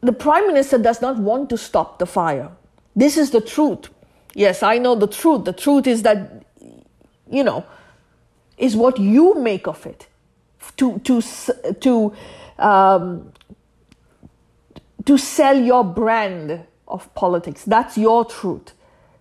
the 0.00 0.12
prime 0.12 0.46
minister 0.46 0.78
does 0.78 1.02
not 1.02 1.18
want 1.18 1.50
to 1.50 1.58
stop 1.58 1.98
the 1.98 2.06
fire. 2.06 2.50
This 2.94 3.16
is 3.16 3.30
the 3.30 3.40
truth. 3.40 3.88
Yes, 4.34 4.62
I 4.62 4.78
know 4.78 4.94
the 4.94 5.08
truth. 5.08 5.44
The 5.44 5.52
truth 5.52 5.86
is 5.88 6.02
that, 6.02 6.44
you 7.28 7.42
know, 7.42 7.64
is 8.56 8.76
what 8.76 8.98
you 8.98 9.34
make 9.34 9.66
of 9.66 9.84
it. 9.86 10.06
To, 10.76 11.00
to, 11.00 11.20
to, 11.80 12.12
um, 12.58 13.32
to 15.04 15.18
sell 15.18 15.60
your 15.60 15.82
brand 15.82 16.64
of 16.86 17.12
politics. 17.14 17.64
That's 17.64 17.98
your 17.98 18.24
truth 18.24 18.74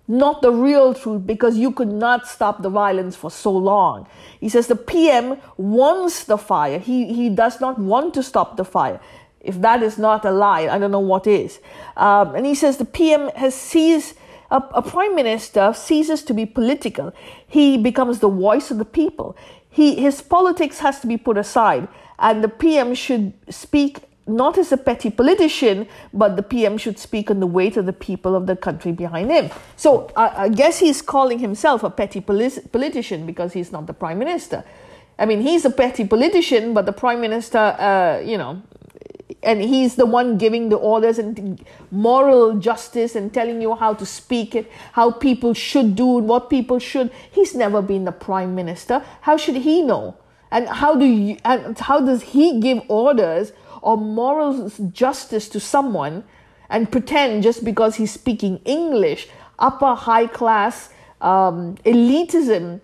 not 0.08 0.42
the 0.42 0.52
real 0.52 0.94
truth 0.94 1.26
because 1.26 1.58
you 1.58 1.72
could 1.72 1.92
not 1.92 2.28
stop 2.28 2.62
the 2.62 2.70
violence 2.70 3.16
for 3.16 3.30
so 3.30 3.52
long. 3.52 4.08
He 4.40 4.50
says 4.50 4.68
the 4.68 4.76
PM 4.76 5.38
wants 5.58 6.24
the 6.24 6.38
fire. 6.38 6.80
He, 6.80 7.14
he 7.14 7.30
does 7.30 7.60
not 7.60 7.78
want 7.78 8.14
to 8.14 8.24
stop 8.24 8.56
the 8.56 8.66
fire. 8.66 9.00
If 9.42 9.62
that 9.62 9.84
is 9.84 9.98
not 9.98 10.26
a 10.26 10.32
lie, 10.32 10.68
I 10.68 10.78
don't 10.78 10.92
know 10.92 11.00
what 11.00 11.28
is. 11.28 11.60
Um, 11.96 12.36
and 12.36 12.46
he 12.46 12.56
says 12.56 12.78
the 12.78 12.86
PM 12.86 13.30
has 13.36 13.54
ceased, 13.54 14.16
a, 14.50 14.58
a 14.74 14.82
prime 14.82 15.16
minister 15.16 15.74
ceases 15.74 16.24
to 16.24 16.34
be 16.34 16.46
political. 16.46 17.14
He 17.46 17.78
becomes 17.78 18.20
the 18.20 18.30
voice 18.30 18.72
of 18.72 18.78
the 18.78 18.86
people. 18.86 19.36
He, 19.70 19.96
his 19.96 20.22
politics 20.22 20.80
has 20.80 21.00
to 21.02 21.08
be 21.08 21.18
put 21.18 21.38
aside 21.38 21.88
and 22.20 22.44
the 22.44 22.50
PM 22.50 22.96
should 22.96 23.34
speak 23.50 24.00
not 24.28 24.58
as 24.58 24.72
a 24.72 24.78
petty 24.78 25.10
politician, 25.10 25.88
but 26.14 26.36
the 26.36 26.44
PM 26.44 26.78
should 26.78 27.00
speak 27.00 27.32
on 27.32 27.40
the 27.40 27.48
weight 27.48 27.78
of 27.78 27.86
the 27.86 27.94
people 27.94 28.36
of 28.36 28.46
the 28.46 28.56
country 28.56 28.92
behind 28.92 29.32
him. 29.32 29.50
So 29.76 30.12
I, 30.16 30.44
I 30.44 30.50
guess 30.50 30.80
he's 30.80 31.02
calling 31.02 31.40
himself 31.40 31.84
a 31.84 31.90
petty 31.90 32.22
polit- 32.22 32.72
politician 32.72 33.26
because 33.26 33.54
he's 33.54 33.72
not 33.72 33.88
the 33.88 33.94
prime 33.94 34.20
minister. 34.20 34.64
I 35.20 35.26
mean, 35.26 35.42
he's 35.42 35.66
a 35.66 35.70
petty 35.70 36.06
politician, 36.06 36.74
but 36.74 36.86
the 36.86 36.94
prime 36.94 37.22
minister, 37.22 37.58
uh, 37.58 38.22
you 38.24 38.38
know, 38.38 38.62
and 39.44 39.62
he's 39.62 39.96
the 39.96 40.06
one 40.06 40.38
giving 40.38 40.70
the 40.70 40.76
orders 40.76 41.20
and 41.20 41.64
moral 41.92 42.58
justice 42.60 43.16
and 43.16 43.34
telling 43.34 43.62
you 43.62 43.76
how 43.76 43.94
to 43.94 44.06
speak 44.06 44.56
it, 44.56 44.70
how 44.94 45.12
people 45.12 45.54
should 45.54 45.96
do 45.96 46.18
and 46.18 46.28
what 46.28 46.50
people 46.50 46.80
should. 46.80 47.12
He's 47.32 47.56
never 47.56 47.82
been 47.82 48.06
the 48.06 48.12
prime 48.12 48.56
minister. 48.56 49.04
How 49.22 49.38
should 49.38 49.56
he 49.56 49.82
know? 49.82 50.18
And 50.52 50.68
how 50.68 50.96
do 50.96 51.06
you, 51.06 51.38
and 51.44 51.78
how 51.78 52.00
does 52.00 52.22
he 52.22 52.60
give 52.60 52.82
orders 52.88 53.52
or 53.82 53.98
moral 53.98 54.72
justice 54.92 55.50
to 55.50 55.60
someone 55.60 56.24
and 56.70 56.92
pretend 56.92 57.44
just 57.44 57.64
because 57.64 57.96
he's 57.96 58.12
speaking 58.12 58.60
English, 58.66 59.28
upper 59.60 59.96
high 59.96 60.28
class 60.28 60.90
um, 61.22 61.76
elitism, 61.86 62.82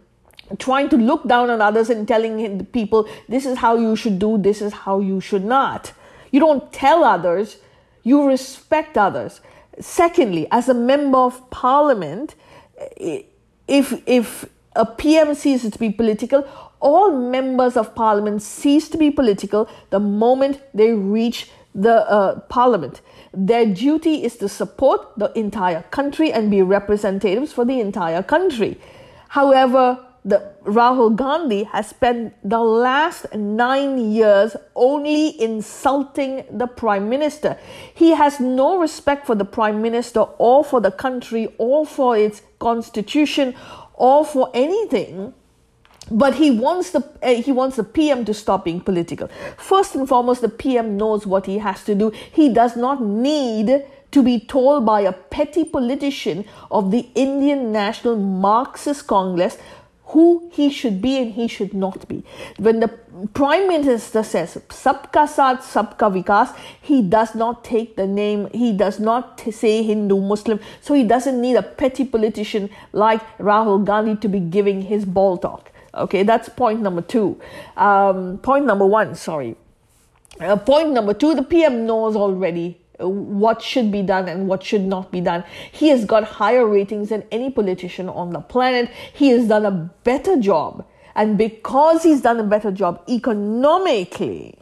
trying 0.58 0.90
to 0.90 0.98
look 0.98 1.28
down 1.28 1.50
on 1.50 1.62
others 1.62 1.90
and 1.90 2.08
telling 2.08 2.66
people 2.68 3.08
this 3.28 3.46
is 3.46 3.58
how 3.58 3.78
you 3.78 3.96
should 3.96 4.20
do, 4.20 4.38
this 4.38 4.62
is 4.62 4.74
how 4.74 5.00
you 5.00 5.20
should 5.20 5.44
not. 5.44 5.94
You 6.32 6.40
don't 6.40 6.72
tell 6.72 7.04
others, 7.04 7.58
you 8.04 8.26
respect 8.28 8.98
others. 8.98 9.42
Secondly, 9.80 10.48
as 10.52 10.70
a 10.70 10.74
member 10.74 11.18
of 11.18 11.50
parliament, 11.50 12.36
if 12.98 14.02
if 14.06 14.46
a 14.76 14.86
PM 14.86 15.36
ceases 15.36 15.72
to 15.72 15.80
be 15.80 15.90
political, 15.90 16.48
all 16.84 17.12
members 17.12 17.78
of 17.78 17.96
parliament 17.96 18.42
cease 18.42 18.90
to 18.90 18.98
be 18.98 19.10
political 19.10 19.70
the 19.90 20.00
moment 20.00 20.62
they 20.74 20.92
reach 20.92 21.50
the 21.74 22.08
uh, 22.10 22.40
parliament. 22.42 23.02
Their 23.34 23.66
duty 23.66 24.24
is 24.24 24.38
to 24.38 24.50
support 24.50 25.18
the 25.18 25.32
entire 25.38 25.82
country 25.84 26.32
and 26.32 26.52
be 26.52 26.62
representatives 26.62 27.52
for 27.52 27.66
the 27.66 27.80
entire 27.80 28.22
country. 28.22 28.80
However, 29.30 29.98
the 30.26 30.54
Rahul 30.64 31.16
Gandhi 31.16 31.64
has 31.64 31.90
spent 31.90 32.34
the 32.48 32.60
last 32.60 33.34
nine 33.34 34.12
years 34.12 34.56
only 34.76 35.42
insulting 35.42 36.46
the 36.50 36.68
prime 36.68 37.10
minister. 37.10 37.58
He 37.94 38.12
has 38.12 38.40
no 38.40 38.78
respect 38.78 39.26
for 39.26 39.36
the 39.36 39.46
prime 39.46 39.82
minister 39.82 40.22
or 40.38 40.64
for 40.64 40.80
the 40.80 40.92
country 40.92 41.50
or 41.58 41.86
for 41.86 42.16
its 42.16 42.42
constitution 42.60 43.54
or 43.96 44.26
for 44.26 44.50
anything 44.54 45.34
but 46.14 46.36
he 46.36 46.52
wants 46.52 46.92
the 46.92 47.04
uh, 47.22 47.42
he 47.42 47.52
wants 47.52 47.76
the 47.76 47.84
PM 47.84 48.24
to 48.26 48.34
stop 48.34 48.66
being 48.66 48.80
political. 48.80 49.28
First 49.58 49.96
and 49.96 50.08
foremost, 50.08 50.42
the 50.42 50.50
PM 50.50 50.96
knows 50.96 51.26
what 51.26 51.48
he 51.48 51.58
has 51.58 51.84
to 51.86 51.96
do. 51.96 52.12
He 52.32 52.54
does 52.54 52.76
not 52.78 53.02
need 53.02 53.84
to 54.12 54.24
be 54.24 54.40
told 54.40 54.86
by 54.86 55.02
a 55.02 55.12
petty 55.12 55.66
politician 55.66 56.46
of 56.70 56.92
the 56.92 57.10
Indian 57.16 57.72
National 57.72 58.16
Marxist 58.16 59.08
Congress 59.08 59.58
who 60.14 60.48
he 60.54 60.70
should 60.70 61.02
be 61.02 61.18
and 61.18 61.34
he 61.34 61.48
should 61.48 61.74
not 61.74 62.08
be. 62.08 62.24
When 62.58 62.80
the 62.82 62.90
Prime 63.34 63.68
Minister 63.68 64.22
says 64.22 64.56
Sabka 64.70 65.26
Saath, 65.36 65.62
Sabka 65.62 66.12
Vikas, 66.14 66.56
he 66.82 67.02
does 67.02 67.34
not 67.34 67.64
take 67.64 67.96
the 67.96 68.06
name, 68.06 68.48
he 68.54 68.74
does 68.74 69.00
not 69.00 69.42
say 69.52 69.82
Hindu, 69.82 70.20
Muslim, 70.22 70.60
so 70.82 70.94
he 70.94 71.04
doesn't 71.04 71.42
need 71.42 71.56
a 71.56 71.64
petty 71.64 72.06
politician 72.06 72.70
like 72.92 73.22
Rahul 73.40 73.84
Gandhi 73.84 74.16
to 74.18 74.28
be 74.28 74.40
giving 74.40 74.84
his 74.84 75.06
ball 75.06 75.38
talk. 75.38 75.73
Okay, 75.96 76.24
that's 76.24 76.50
point 76.50 76.82
number 76.82 77.02
two. 77.02 77.40
Um, 77.78 78.40
point 78.40 78.66
number 78.66 78.86
one, 78.86 79.16
sorry. 79.16 79.56
Uh, 80.40 80.56
point 80.56 80.92
number 80.92 81.14
two, 81.14 81.36
the 81.36 81.44
PM 81.44 81.86
knows 81.86 82.16
already 82.16 82.80
uh, 83.00 83.08
what 83.08 83.62
should 83.62 83.92
be 83.92 84.02
done 84.02 84.28
and 84.28 84.48
what 84.48 84.64
should 84.64 84.82
not 84.82 85.12
be 85.12 85.22
done. 85.22 85.44
He 85.72 85.90
has 85.90 86.06
got 86.06 86.24
higher 86.24 86.66
ratings 86.66 87.10
than 87.10 87.24
any 87.32 87.52
politician 87.52 88.10
on 88.10 88.32
the 88.32 88.40
planet. 88.40 88.90
He 89.14 89.30
has 89.30 89.48
done 89.48 89.66
a 89.66 89.72
better 90.04 90.40
job. 90.40 90.86
And 91.16 91.38
because 91.38 92.02
he's 92.02 92.22
done 92.22 92.40
a 92.40 92.44
better 92.44 92.72
job 92.72 93.04
economically, 93.08 94.58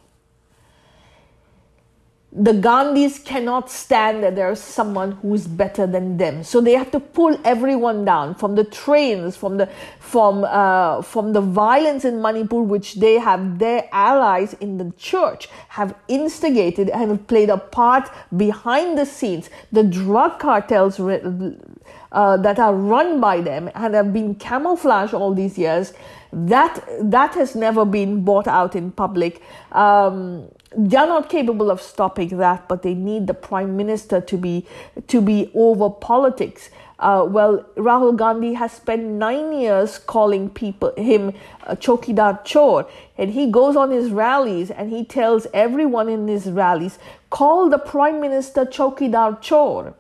the 2.34 2.54
Gandhis 2.54 3.24
cannot 3.26 3.70
stand 3.70 4.24
that 4.24 4.38
there's 4.38 4.62
someone 4.62 5.12
who 5.14 5.34
is 5.34 5.48
better 5.48 5.86
than 5.86 6.16
them. 6.16 6.46
So 6.46 6.62
they 6.62 6.72
have 6.74 6.90
to 6.92 7.00
pull 7.00 7.38
everyone 7.44 8.06
down 8.06 8.36
from 8.36 8.56
the 8.56 8.64
trains, 8.64 9.36
from 9.36 9.58
the 9.58 9.70
from 10.00 10.46
uh, 10.46 11.02
from 11.02 11.34
the 11.34 11.42
violence 11.42 12.06
in 12.06 12.22
Manipur, 12.22 12.62
which 12.62 12.96
they 12.96 13.16
have 13.16 13.60
their 13.60 13.90
allies 13.92 14.54
in 14.62 14.78
the 14.78 14.94
church 14.98 15.50
have 15.70 15.94
instigated 16.08 16.90
and 16.90 17.12
have 17.12 17.28
played 17.28 17.50
a 17.50 17.58
part 17.58 18.10
behind 18.38 18.98
the 18.98 19.06
scenes. 19.06 19.50
The 19.74 19.84
drug 19.84 20.40
cartels 20.40 21.02
uh, 21.02 22.38
that 22.38 22.60
are 22.60 22.74
run 22.74 23.20
by 23.20 23.42
them 23.42 23.70
and 23.76 23.94
have 23.94 24.14
been 24.14 24.36
camouflaged 24.36 25.14
all 25.14 25.34
these 25.34 25.58
years. 25.58 25.92
That 26.32 26.82
that 27.02 27.34
has 27.34 27.56
never 27.56 27.84
been 27.84 28.24
brought 28.24 28.48
out 28.48 28.74
in 28.74 28.94
public. 28.94 29.42
Um, 29.74 30.48
they're 30.76 31.08
not 31.08 31.30
capable 31.30 31.70
of 31.70 31.82
stopping 31.82 32.38
that, 32.38 32.68
but 32.68 32.82
they 32.82 32.94
need 32.94 33.28
the 33.28 33.34
prime 33.34 33.76
minister 33.76 34.22
to 34.22 34.38
be 34.38 34.66
to 35.08 35.22
be 35.22 35.52
over 35.54 35.90
politics. 35.90 36.70
Uh, 36.98 37.26
well, 37.28 37.66
Rahul 37.76 38.16
Gandhi 38.16 38.54
has 38.54 38.72
spent 38.74 39.04
nine 39.04 39.54
years 39.54 39.98
calling 39.98 40.50
people 40.50 40.94
him 40.96 41.34
uh, 41.66 41.76
Chokidar 41.76 42.46
Chor, 42.46 42.88
and 43.18 43.32
he 43.32 43.50
goes 43.50 43.76
on 43.76 43.90
his 43.90 44.12
rallies 44.12 44.70
and 44.70 44.92
he 44.92 45.04
tells 45.04 45.48
everyone 45.52 46.08
in 46.10 46.28
his 46.28 46.52
rallies, 46.52 47.00
call 47.32 47.70
the 47.70 47.80
prime 47.80 48.22
minister 48.22 48.66
Chokidar 48.66 49.42
Chor. 49.48 49.96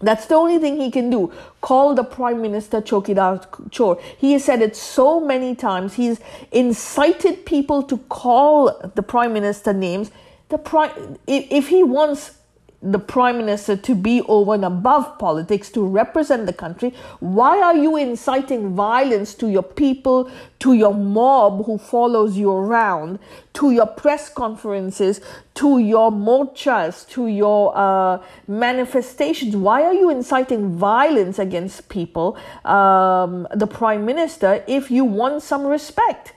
That's 0.00 0.26
the 0.26 0.34
only 0.34 0.58
thing 0.58 0.78
he 0.78 0.90
can 0.90 1.10
do. 1.10 1.32
Call 1.60 1.94
the 1.94 2.04
Prime 2.04 2.40
Minister 2.40 2.80
Chokidar 2.80 3.46
Chor. 3.74 4.00
He 4.18 4.32
has 4.32 4.44
said 4.44 4.62
it 4.62 4.74
so 4.74 5.20
many 5.20 5.54
times. 5.54 5.94
He's 5.94 6.20
incited 6.52 7.44
people 7.44 7.82
to 7.84 7.98
call 8.08 8.90
the 8.94 9.02
Prime 9.02 9.32
Minister 9.32 9.72
names. 9.72 10.10
The 10.48 10.58
prime, 10.58 11.18
if 11.26 11.68
he 11.68 11.84
wants 11.84 12.39
the 12.82 12.98
prime 12.98 13.36
minister 13.36 13.76
to 13.76 13.94
be 13.94 14.22
over 14.22 14.54
and 14.54 14.64
above 14.64 15.18
politics 15.18 15.70
to 15.70 15.86
represent 15.86 16.46
the 16.46 16.52
country? 16.52 16.94
Why 17.20 17.60
are 17.60 17.76
you 17.76 17.96
inciting 17.96 18.74
violence 18.74 19.34
to 19.34 19.50
your 19.50 19.62
people 19.62 20.30
to 20.60 20.72
your 20.72 20.94
mob 20.94 21.66
who 21.66 21.76
follows 21.78 22.36
you 22.36 22.50
around 22.50 23.18
to 23.54 23.70
your 23.70 23.86
press 23.86 24.28
conferences 24.30 25.20
to 25.54 25.78
your 25.78 26.10
morchas 26.10 27.06
to 27.10 27.26
your 27.26 27.76
uh, 27.76 28.22
manifestations? 28.48 29.54
Why 29.56 29.82
are 29.82 29.94
you 29.94 30.08
inciting 30.10 30.76
violence 30.76 31.38
against 31.38 31.88
people 31.88 32.38
um, 32.64 33.46
the 33.54 33.66
prime 33.66 34.06
minister 34.06 34.64
if 34.66 34.90
you 34.90 35.04
want 35.04 35.42
some 35.42 35.66
respect 35.66 36.32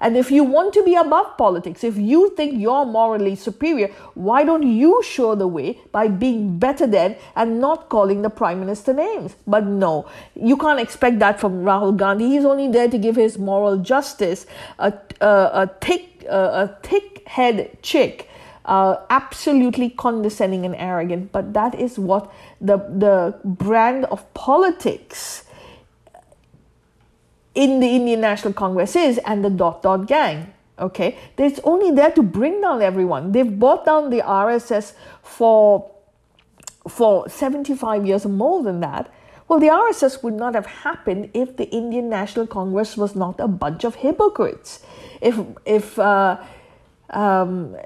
and 0.00 0.16
if 0.16 0.30
you 0.30 0.44
want 0.44 0.72
to 0.74 0.82
be 0.84 0.94
above 0.94 1.36
politics, 1.36 1.82
if 1.82 1.96
you 1.96 2.30
think 2.36 2.60
you're 2.60 2.84
morally 2.84 3.34
superior, 3.34 3.88
why 4.14 4.44
don't 4.44 4.62
you 4.62 5.02
show 5.02 5.34
the 5.34 5.48
way 5.48 5.78
by 5.90 6.06
being 6.06 6.58
better 6.58 6.86
than 6.86 7.16
and 7.34 7.60
not 7.60 7.88
calling 7.88 8.22
the 8.22 8.30
prime 8.30 8.60
minister 8.60 8.92
names? 8.92 9.34
But 9.46 9.66
no, 9.66 10.08
you 10.34 10.56
can't 10.56 10.78
expect 10.78 11.18
that 11.18 11.40
from 11.40 11.64
Rahul 11.64 11.96
Gandhi. 11.96 12.28
He's 12.28 12.44
only 12.44 12.68
there 12.68 12.88
to 12.88 12.98
give 12.98 13.16
his 13.16 13.38
moral 13.38 13.78
justice. 13.78 14.46
A, 14.78 14.92
a, 15.20 15.26
a 15.26 15.70
thick, 15.80 16.24
a, 16.28 16.38
a 16.38 16.76
thick 16.82 17.26
head 17.26 17.82
chick. 17.82 18.28
Uh, 18.64 19.00
absolutely 19.08 19.88
condescending 19.88 20.66
and 20.66 20.76
arrogant, 20.76 21.32
but 21.32 21.54
that 21.54 21.74
is 21.74 21.98
what 21.98 22.30
the 22.60 22.76
the 22.76 23.34
brand 23.42 24.04
of 24.06 24.22
politics 24.34 25.44
in 27.58 27.80
the 27.80 27.88
Indian 27.88 28.20
National 28.20 28.52
Congress 28.52 28.94
is 28.94 29.18
and 29.26 29.44
the 29.44 29.50
dot 29.50 29.82
dot 29.82 30.06
gang. 30.06 30.54
Okay, 30.78 31.18
it's 31.36 31.58
only 31.64 31.90
there 31.90 32.12
to 32.12 32.22
bring 32.22 32.60
down 32.60 32.80
everyone. 32.82 33.32
They've 33.32 33.58
brought 33.58 33.84
down 33.84 34.10
the 34.10 34.20
RSS 34.22 34.92
for 35.22 35.90
for 36.88 37.28
75 37.28 38.06
years 38.06 38.24
or 38.24 38.28
more 38.28 38.62
than 38.62 38.78
that. 38.80 39.12
Well, 39.48 39.58
the 39.58 39.66
RSS 39.66 40.22
would 40.22 40.34
not 40.34 40.54
have 40.54 40.66
happened 40.66 41.30
if 41.34 41.56
the 41.56 41.68
Indian 41.70 42.08
National 42.08 42.46
Congress 42.46 42.96
was 42.96 43.16
not 43.16 43.40
a 43.40 43.48
bunch 43.48 43.82
of 43.82 43.96
hypocrites. 43.96 44.80
If 45.20 45.40
if 45.66 45.98
uh, 45.98 46.36
um, 47.10 47.76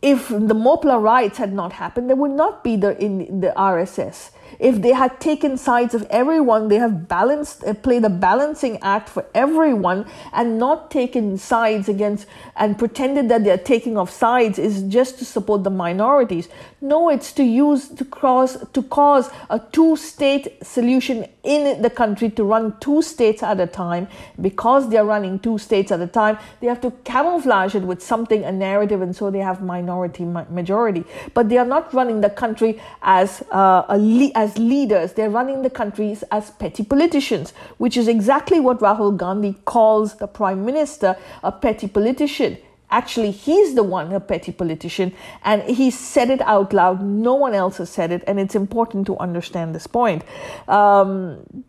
if 0.00 0.28
the 0.28 0.54
Mopla 0.54 1.02
riots 1.02 1.38
had 1.38 1.52
not 1.52 1.72
happened, 1.72 2.08
there 2.08 2.20
would 2.24 2.36
not 2.46 2.62
be 2.62 2.76
the 2.76 2.96
in 3.02 3.40
the 3.40 3.52
RSS. 3.56 4.30
If 4.58 4.82
they 4.82 4.92
had 4.92 5.20
taken 5.20 5.56
sides 5.56 5.94
of 5.94 6.06
everyone, 6.10 6.68
they 6.68 6.76
have 6.76 7.08
balanced, 7.08 7.64
uh, 7.64 7.74
played 7.74 8.04
a 8.04 8.10
balancing 8.10 8.78
act 8.82 9.08
for 9.08 9.24
everyone 9.34 10.06
and 10.32 10.58
not 10.58 10.90
taken 10.90 11.38
sides 11.38 11.88
against 11.88 12.26
and 12.56 12.78
pretended 12.78 13.28
that 13.28 13.44
they're 13.44 13.58
taking 13.58 13.96
off 13.96 14.10
sides 14.10 14.58
is 14.58 14.82
just 14.82 15.18
to 15.18 15.24
support 15.24 15.64
the 15.64 15.70
minorities. 15.70 16.48
No, 16.80 17.08
it's 17.08 17.32
to 17.32 17.44
use 17.44 17.88
to 17.88 18.04
cause 18.04 18.64
to 18.72 18.82
cause 18.82 19.30
a 19.50 19.58
two-state 19.72 20.64
solution 20.64 21.26
in 21.42 21.82
the 21.82 21.90
country 21.90 22.30
to 22.30 22.44
run 22.44 22.74
two 22.80 23.02
states 23.02 23.42
at 23.42 23.58
a 23.60 23.66
time. 23.66 24.08
Because 24.40 24.88
they're 24.90 25.04
running 25.04 25.38
two 25.38 25.58
states 25.58 25.90
at 25.90 26.00
a 26.00 26.06
time, 26.06 26.38
they 26.60 26.66
have 26.66 26.80
to 26.82 26.90
camouflage 27.04 27.74
it 27.74 27.82
with 27.82 28.02
something, 28.02 28.44
a 28.44 28.52
narrative, 28.52 29.02
and 29.02 29.14
so 29.14 29.30
they 29.30 29.38
have 29.50 29.62
minority 29.62 30.24
majority. 30.24 31.04
But 31.34 31.48
they 31.48 31.58
are 31.58 31.70
not 31.76 31.92
running 31.92 32.20
the 32.20 32.30
country 32.30 32.80
as 33.02 33.42
uh, 33.50 33.84
a 33.88 33.98
as 34.34 34.37
as 34.38 34.56
leaders, 34.56 35.14
they're 35.14 35.28
running 35.28 35.62
the 35.62 35.68
countries 35.68 36.22
as 36.30 36.52
petty 36.52 36.84
politicians, 36.84 37.52
which 37.78 37.96
is 37.96 38.06
exactly 38.06 38.60
what 38.60 38.78
Rahul 38.78 39.16
Gandhi 39.16 39.56
calls 39.64 40.14
the 40.18 40.28
prime 40.28 40.64
minister 40.64 41.16
a 41.42 41.50
petty 41.50 41.88
politician. 41.88 42.56
Actually, 42.88 43.32
he's 43.32 43.74
the 43.74 43.82
one, 43.82 44.12
a 44.12 44.20
petty 44.20 44.52
politician, 44.52 45.12
and 45.42 45.62
he 45.62 45.90
said 45.90 46.30
it 46.30 46.40
out 46.42 46.72
loud. 46.72 47.02
No 47.02 47.34
one 47.34 47.52
else 47.52 47.78
has 47.78 47.90
said 47.90 48.12
it, 48.12 48.22
and 48.28 48.38
it's 48.38 48.54
important 48.54 49.08
to 49.08 49.18
understand 49.18 49.74
this 49.74 49.88
point. 49.88 50.22
Um, 50.68 51.64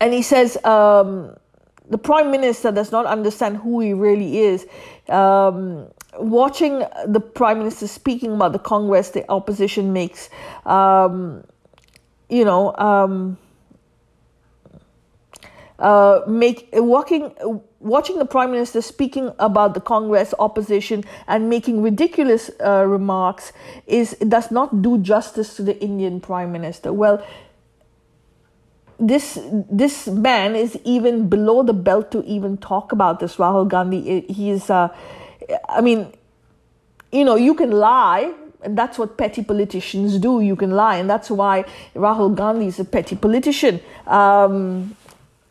and 0.00 0.14
he 0.14 0.22
says, 0.22 0.56
um, 0.64 1.36
the 1.90 1.98
prime 1.98 2.30
minister 2.30 2.72
does 2.72 2.90
not 2.90 3.04
understand 3.04 3.58
who 3.58 3.80
he 3.80 3.92
really 3.92 4.38
is. 4.38 4.66
Um, 5.10 5.88
watching 6.18 6.84
the 7.06 7.20
prime 7.20 7.58
minister 7.58 7.86
speaking 7.86 8.32
about 8.32 8.52
the 8.52 8.58
Congress, 8.58 9.10
the 9.10 9.30
opposition 9.30 9.92
makes 9.92 10.30
um, 10.64 11.44
you 12.28 12.44
know, 12.44 12.74
um, 12.76 13.38
uh, 15.78 16.22
make 16.26 16.68
walking 16.72 17.34
watching 17.80 18.18
the 18.18 18.24
prime 18.24 18.50
minister 18.50 18.80
speaking 18.80 19.30
about 19.38 19.74
the 19.74 19.80
congress 19.80 20.32
opposition 20.38 21.04
and 21.28 21.50
making 21.50 21.82
ridiculous 21.82 22.50
uh, 22.64 22.84
remarks 22.86 23.52
is 23.86 24.12
does 24.28 24.50
not 24.50 24.80
do 24.80 24.98
justice 24.98 25.54
to 25.56 25.62
the 25.62 25.78
indian 25.80 26.20
prime 26.20 26.50
minister. 26.50 26.92
Well 26.92 27.24
this 28.98 29.38
this 29.70 30.06
man 30.08 30.56
is 30.56 30.78
even 30.84 31.28
below 31.28 31.62
the 31.62 31.74
belt 31.74 32.10
to 32.12 32.24
even 32.24 32.56
talk 32.56 32.92
about 32.92 33.20
this 33.20 33.36
rahul 33.36 33.68
gandhi. 33.68 34.22
He 34.28 34.50
is 34.50 34.70
uh, 34.70 34.88
i 35.68 35.82
mean 35.82 36.10
you 37.12 37.24
know 37.24 37.36
you 37.36 37.54
can 37.54 37.70
lie 37.70 38.32
and 38.62 38.76
that's 38.76 38.98
what 38.98 39.16
petty 39.16 39.42
politicians 39.42 40.18
do. 40.18 40.40
You 40.40 40.56
can 40.56 40.70
lie. 40.70 40.96
And 40.96 41.08
that's 41.08 41.30
why 41.30 41.64
Rahul 41.94 42.34
Gandhi 42.34 42.66
is 42.66 42.80
a 42.80 42.84
petty 42.84 43.16
politician. 43.16 43.80
Um, 44.06 44.96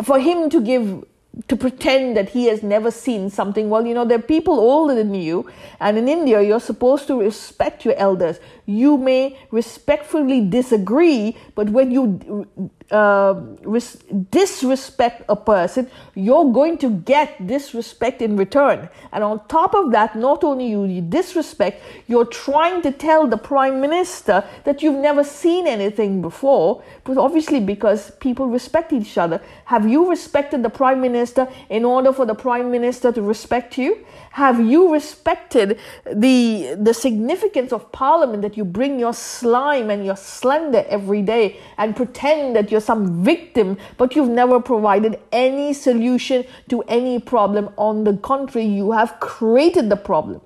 for 0.04 0.20
him 0.20 0.50
to 0.50 0.62
give 0.62 1.04
to 1.48 1.56
pretend 1.56 2.15
that 2.15 2.30
he 2.30 2.46
has 2.46 2.63
never 2.63 2.89
seen 2.89 3.30
something. 3.30 3.70
Well, 3.70 3.86
you 3.86 3.94
know, 3.94 4.06
there 4.06 4.18
are 4.18 4.22
people 4.22 4.58
older 4.58 4.96
than 4.96 5.13
you, 5.13 5.50
and 5.80 5.98
in 5.98 6.08
India, 6.08 6.41
you're 6.41 6.62
supposed 6.62 7.08
to 7.08 7.20
respect 7.20 7.84
your 7.84 7.96
elders. 7.96 8.39
You 8.65 8.98
may 8.98 9.38
respectfully 9.52 10.48
disagree, 10.48 11.36
but 11.54 11.70
when 11.70 11.91
you 11.91 12.48
uh, 12.91 13.41
res- 13.63 13.98
disrespect 14.30 15.24
a 15.28 15.36
person, 15.36 15.89
you're 16.13 16.52
going 16.52 16.78
to 16.78 16.89
get 16.89 17.48
disrespect 17.48 18.21
in 18.21 18.38
return. 18.38 18.89
And 19.12 19.24
on 19.24 19.45
top 19.48 19.74
of 19.74 19.91
that, 19.91 20.15
not 20.15 20.43
only 20.43 20.67
you, 20.67 20.86
you 20.86 21.02
disrespect, 21.02 21.82
you're 22.08 22.26
trying 22.26 22.82
to 22.84 22.91
tell 22.91 23.28
the 23.28 23.38
prime 23.38 23.82
minister 23.82 24.43
that 24.65 24.84
you've 24.84 25.00
never 25.00 25.24
seen 25.24 25.67
anything 25.67 26.21
before, 26.21 26.84
but 27.04 27.17
obviously 27.17 27.60
because 27.60 28.12
people 28.19 28.48
respect 28.48 28.93
each 28.93 29.17
other. 29.17 29.41
Have 29.65 29.89
you 29.89 30.10
respected 30.10 30.62
the 30.62 30.69
prime 30.69 31.02
minister 31.02 31.48
in 31.69 31.86
order 31.86 32.13
for 32.13 32.26
the 32.26 32.36
prime 32.36 32.71
minister 32.71 33.12
to 33.12 33.21
respect 33.21 33.78
you? 33.78 34.06
Have 34.32 34.60
you 34.60 34.91
respected 34.91 35.80
the 36.06 36.76
the 36.78 36.93
significance 36.93 37.71
of 37.71 37.89
parliament 37.91 38.41
that 38.41 38.58
you 38.58 38.65
bring 38.65 39.00
your 39.00 39.13
slime 39.13 39.89
and 39.89 40.06
your 40.06 40.17
slender 40.17 40.84
every 40.89 41.21
day 41.21 41.58
and 41.78 41.95
pretend 41.95 42.56
that 42.56 42.69
you're 42.76 42.82
some 42.82 43.24
victim, 43.24 43.78
but 43.98 44.16
you've 44.16 44.30
never 44.30 44.60
provided 44.60 45.18
any 45.32 45.72
solution 45.74 46.46
to 46.70 46.82
any 46.84 47.20
problem. 47.20 47.70
On 47.78 48.04
the 48.04 48.18
contrary, 48.18 48.68
you 48.68 48.92
have 48.92 49.18
created 49.22 49.90
the 49.90 49.96
problem. 49.96 50.42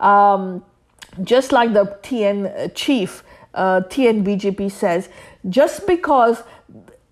Um, 0.00 0.64
just 1.22 1.52
like 1.52 1.72
the 1.74 1.84
TN 2.02 2.74
chief, 2.74 3.22
uh, 3.54 3.82
TN 3.88 4.24
BJP 4.24 4.70
says, 4.70 5.08
just 5.48 5.86
because 5.86 6.42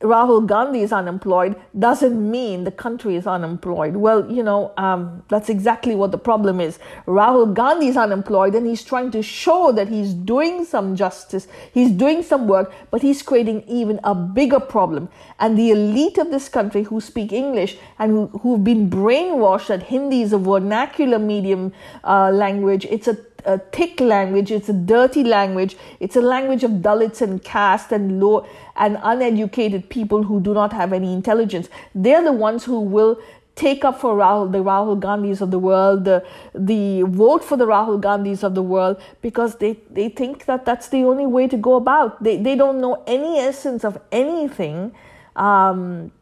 Rahul 0.02 0.46
Gandhi 0.46 0.82
is 0.82 0.92
unemployed 0.92 1.56
doesn't 1.78 2.30
mean 2.30 2.64
the 2.64 2.70
country 2.70 3.16
is 3.16 3.26
unemployed. 3.26 3.96
Well, 3.96 4.30
you 4.30 4.42
know, 4.42 4.74
um, 4.76 5.24
that's 5.30 5.48
exactly 5.48 5.94
what 5.94 6.11
the 6.11 6.18
problem 6.18 6.61
is. 6.61 6.78
Rahul 7.06 7.54
Gandhi 7.54 7.88
is 7.88 7.96
unemployed 7.96 8.54
and 8.54 8.66
he's 8.66 8.85
trying 8.85 9.11
to 9.12 9.22
show 9.22 9.72
that 9.72 9.88
he's 9.88 10.12
doing 10.12 10.66
some 10.66 10.96
justice, 10.96 11.48
he's 11.72 11.90
doing 11.90 12.22
some 12.22 12.46
work, 12.46 12.74
but 12.90 13.00
he's 13.00 13.22
creating 13.22 13.64
even 13.66 13.98
a 14.04 14.14
bigger 14.14 14.61
problem. 14.61 15.09
And 15.40 15.59
the 15.59 15.70
elite 15.70 16.18
of 16.18 16.30
this 16.30 16.50
country 16.50 16.82
who 16.82 17.00
speak 17.00 17.32
English 17.32 17.78
and 17.98 18.11
who, 18.12 18.26
who've 18.40 18.62
been 18.62 18.90
brainwashed 18.90 19.68
that 19.68 19.85
Hindi 19.85 20.20
is 20.20 20.35
a 20.35 20.38
vernacular 20.38 21.18
medium 21.18 21.72
uh, 22.04 22.30
language, 22.30 22.85
it's 22.90 23.09
a 23.09 23.16
a 23.46 23.59
thick 23.59 24.00
language, 24.00 24.50
it's 24.50 24.68
a 24.68 24.72
dirty 24.72 25.24
language, 25.24 25.76
it's 26.00 26.16
a 26.16 26.20
language 26.20 26.64
of 26.64 26.72
Dalits 26.72 27.22
and 27.22 27.42
caste 27.42 27.92
and 27.92 28.20
low 28.20 28.46
and 28.76 28.98
uneducated 29.02 29.88
people 29.88 30.24
who 30.24 30.40
do 30.40 30.52
not 30.52 30.72
have 30.72 30.92
any 30.92 31.12
intelligence. 31.12 31.68
They're 31.94 32.22
the 32.22 32.32
ones 32.32 32.64
who 32.64 32.80
will 32.80 33.18
take 33.54 33.85
up 33.85 34.00
for 34.00 34.14
Rahul, 34.16 34.52
the 34.52 34.59
Rahul 34.59 35.00
Gandhis 35.00 35.40
of 35.40 35.50
the 35.50 35.59
world, 35.59 36.04
the, 36.04 36.24
the 36.54 37.02
vote 37.02 37.42
for 37.42 37.56
the 37.56 37.66
Rahul 37.66 38.00
Gandhis 38.00 38.42
of 38.42 38.54
the 38.54 38.62
world, 38.62 39.00
because 39.22 39.56
they, 39.56 39.78
they 39.90 40.11
think 40.11 40.44
that 40.44 40.66
that's 40.66 40.88
the 40.88 41.04
only 41.04 41.26
way 41.26 41.48
to 41.48 41.56
go 41.56 41.76
about. 41.76 42.22
They, 42.22 42.37
they 42.37 42.54
don't 42.54 42.80
know 42.80 43.02
any 43.06 43.38
essence 43.38 43.82
of 43.82 43.98
anything. 44.12 44.92
Um, 45.37 46.12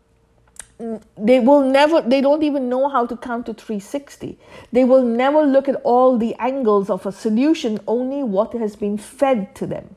they 1.17 1.39
will 1.39 1.61
never 1.61 2.03
they 2.03 2.21
don't 2.21 2.43
even 2.43 2.69
know 2.69 2.89
how 2.89 3.07
to 3.07 3.17
count 3.17 3.47
to 3.47 3.55
360 3.55 4.37
they 4.73 4.85
will 4.85 5.05
never 5.05 5.43
look 5.43 5.69
at 5.69 5.77
all 5.85 6.19
the 6.19 6.35
angles 6.37 6.91
of 6.91 7.07
a 7.07 7.13
solution 7.13 7.79
only 7.87 8.23
what 8.23 8.53
has 8.55 8.75
been 8.77 8.99
fed 8.99 9.55
to 9.55 9.67
them. 9.67 9.95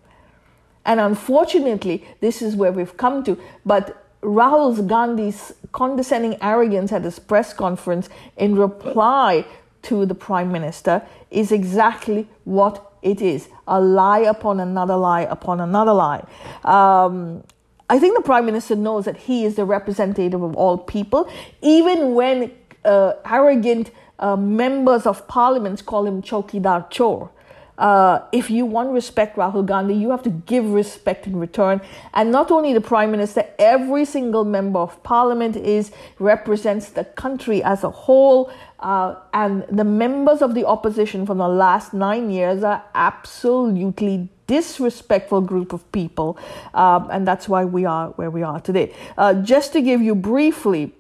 And 0.86 1.00
unfortunately 1.00 2.06
this 2.22 2.42
is 2.42 2.56
where 2.56 2.72
we've 2.72 2.96
come 2.96 3.24
to. 3.24 3.40
But 3.66 4.06
rahul 4.22 4.88
gandhi's 4.88 5.54
condescending 5.72 6.38
arrogance 6.42 6.92
at 6.92 7.04
his 7.04 7.20
press 7.20 7.54
conference 7.54 8.10
in 8.38 8.56
reply 8.56 9.46
to 9.84 10.06
the 10.06 10.16
prime 10.16 10.52
minister 10.52 11.02
is 11.32 11.52
exactly 11.52 12.28
what 12.44 12.94
it 13.02 13.22
is. 13.22 13.48
A 13.68 13.80
lie 13.80 14.20
upon 14.20 14.60
another 14.60 14.96
lie 14.96 15.22
upon 15.22 15.60
another 15.60 15.94
lie. 15.94 16.26
Um, 16.64 17.44
I 17.90 18.00
think 18.00 18.18
the 18.18 18.24
prime 18.24 18.46
minister 18.46 18.76
knows 18.76 19.06
that 19.06 19.16
he 19.16 19.46
is 19.46 19.56
the 19.56 19.66
representative 19.66 20.42
of 20.42 20.56
all 20.56 20.78
people, 20.78 21.30
even 21.62 22.14
when 22.16 22.52
uh, 22.84 23.14
arrogant 23.26 23.92
uh, 24.20 24.36
members 24.36 25.06
of 25.06 25.28
parliament 25.28 25.86
call 25.86 26.06
him 26.06 26.22
Chokidar 26.22 26.90
Chor. 26.96 27.32
Uh, 27.78 28.22
if 28.32 28.50
you 28.50 28.66
want 28.66 28.90
respect, 28.90 29.38
Rahul 29.38 29.66
Gandhi, 29.66 29.94
you 29.94 30.10
have 30.10 30.24
to 30.24 30.32
give 30.32 30.66
respect 30.66 31.28
in 31.28 31.38
return. 31.38 31.80
And 32.14 32.32
not 32.32 32.50
only 32.50 32.74
the 32.74 32.82
prime 32.82 33.12
minister, 33.12 33.46
every 33.60 34.04
single 34.04 34.44
member 34.44 34.80
of 34.80 35.02
parliament 35.04 35.56
is 35.56 35.92
represents 36.18 36.90
the 36.90 37.04
country 37.06 37.62
as 37.64 37.84
a 37.84 37.92
whole. 37.92 38.52
Uh, 38.80 39.16
and 39.32 39.64
the 39.72 39.84
members 39.84 40.42
of 40.42 40.56
the 40.56 40.66
opposition 40.66 41.26
from 41.28 41.38
the 41.38 41.48
last 41.48 41.94
nine 41.94 42.32
years 42.32 42.64
are 42.64 42.84
absolutely 42.96 44.30
disrespectful 44.48 45.42
group 45.42 45.74
of 45.74 45.90
people, 45.92 46.38
um, 46.74 47.10
and 47.12 47.28
that's 47.28 47.48
why 47.48 47.66
we 47.66 47.86
are 47.86 48.10
where 48.12 48.32
we 48.32 48.44
are 48.44 48.60
today. 48.60 48.94
Uh, 49.18 49.34
just 49.36 49.74
to 49.74 49.82
give 49.82 50.02
you 50.02 50.16
briefly. 50.16 50.94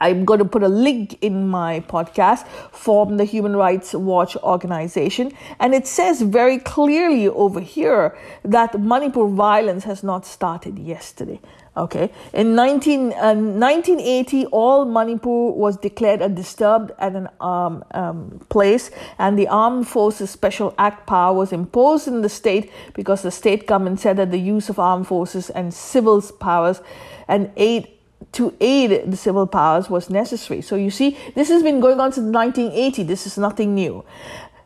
I'm 0.00 0.24
going 0.24 0.40
to 0.40 0.44
put 0.44 0.64
a 0.64 0.68
link 0.68 1.16
in 1.20 1.46
my 1.46 1.78
podcast 1.78 2.44
from 2.72 3.18
the 3.18 3.24
Human 3.24 3.54
Rights 3.54 3.94
Watch 3.94 4.36
organization. 4.38 5.30
And 5.60 5.74
it 5.74 5.86
says 5.86 6.22
very 6.22 6.58
clearly 6.58 7.28
over 7.28 7.60
here 7.60 8.18
that 8.44 8.80
Manipur 8.80 9.28
violence 9.28 9.84
has 9.84 10.02
not 10.02 10.26
started 10.26 10.76
yesterday. 10.76 11.40
Okay, 11.74 12.10
in 12.34 12.54
19, 12.54 13.14
uh, 13.14 13.32
1980, 13.32 14.44
all 14.46 14.84
Manipur 14.84 15.52
was 15.52 15.78
declared 15.78 16.20
a 16.20 16.28
disturbed 16.28 16.92
and 16.98 17.16
an 17.16 17.28
um, 17.40 17.82
um, 17.92 18.44
place, 18.50 18.90
and 19.18 19.38
the 19.38 19.48
Armed 19.48 19.88
Forces 19.88 20.28
Special 20.28 20.74
Act 20.76 21.06
power 21.06 21.32
was 21.32 21.50
imposed 21.50 22.08
in 22.08 22.20
the 22.20 22.28
state 22.28 22.70
because 22.92 23.22
the 23.22 23.30
state 23.30 23.66
government 23.66 24.00
said 24.00 24.18
that 24.18 24.30
the 24.30 24.38
use 24.38 24.68
of 24.68 24.78
armed 24.78 25.06
forces 25.06 25.48
and 25.48 25.72
civil 25.72 26.20
powers 26.20 26.82
and 27.26 27.50
aid 27.56 27.88
to 28.32 28.54
aid 28.60 29.10
the 29.10 29.16
civil 29.16 29.46
powers 29.46 29.88
was 29.88 30.10
necessary. 30.10 30.60
So 30.60 30.76
you 30.76 30.90
see, 30.90 31.16
this 31.34 31.48
has 31.48 31.62
been 31.62 31.80
going 31.80 32.00
on 32.00 32.12
since 32.12 32.32
1980. 32.32 33.02
This 33.04 33.26
is 33.26 33.38
nothing 33.38 33.74
new. 33.74 34.04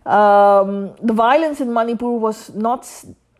Um, 0.04 0.94
the 1.02 1.12
violence 1.12 1.60
in 1.60 1.72
Manipur 1.72 2.10
was 2.10 2.52
not 2.54 2.84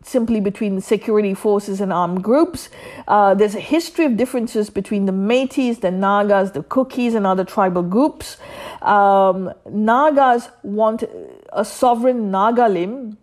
simply 0.07 0.39
between 0.39 0.81
security 0.81 1.33
forces 1.33 1.81
and 1.81 1.91
armed 1.91 2.23
groups. 2.23 2.69
Uh, 3.07 3.33
there's 3.33 3.55
a 3.55 3.59
history 3.59 4.05
of 4.05 4.17
differences 4.17 4.69
between 4.69 5.05
the 5.05 5.11
Meiteis, 5.11 5.81
the 5.81 5.91
Nagas, 5.91 6.51
the 6.53 6.63
Kukis, 6.63 7.15
and 7.15 7.27
other 7.27 7.43
tribal 7.43 7.83
groups. 7.83 8.37
Um, 8.81 9.53
Nagas 9.69 10.49
want 10.63 11.03
a 11.51 11.65
sovereign 11.65 12.31
Nagalim. 12.31 13.17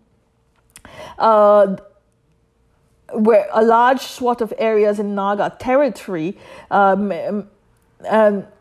Uh, 1.18 1.76
where 3.12 3.48
a 3.52 3.62
large 3.62 4.00
swath 4.00 4.40
of 4.40 4.52
areas 4.58 4.98
in 4.98 5.14
Naga 5.14 5.54
territory 5.58 6.36
um, 6.70 7.12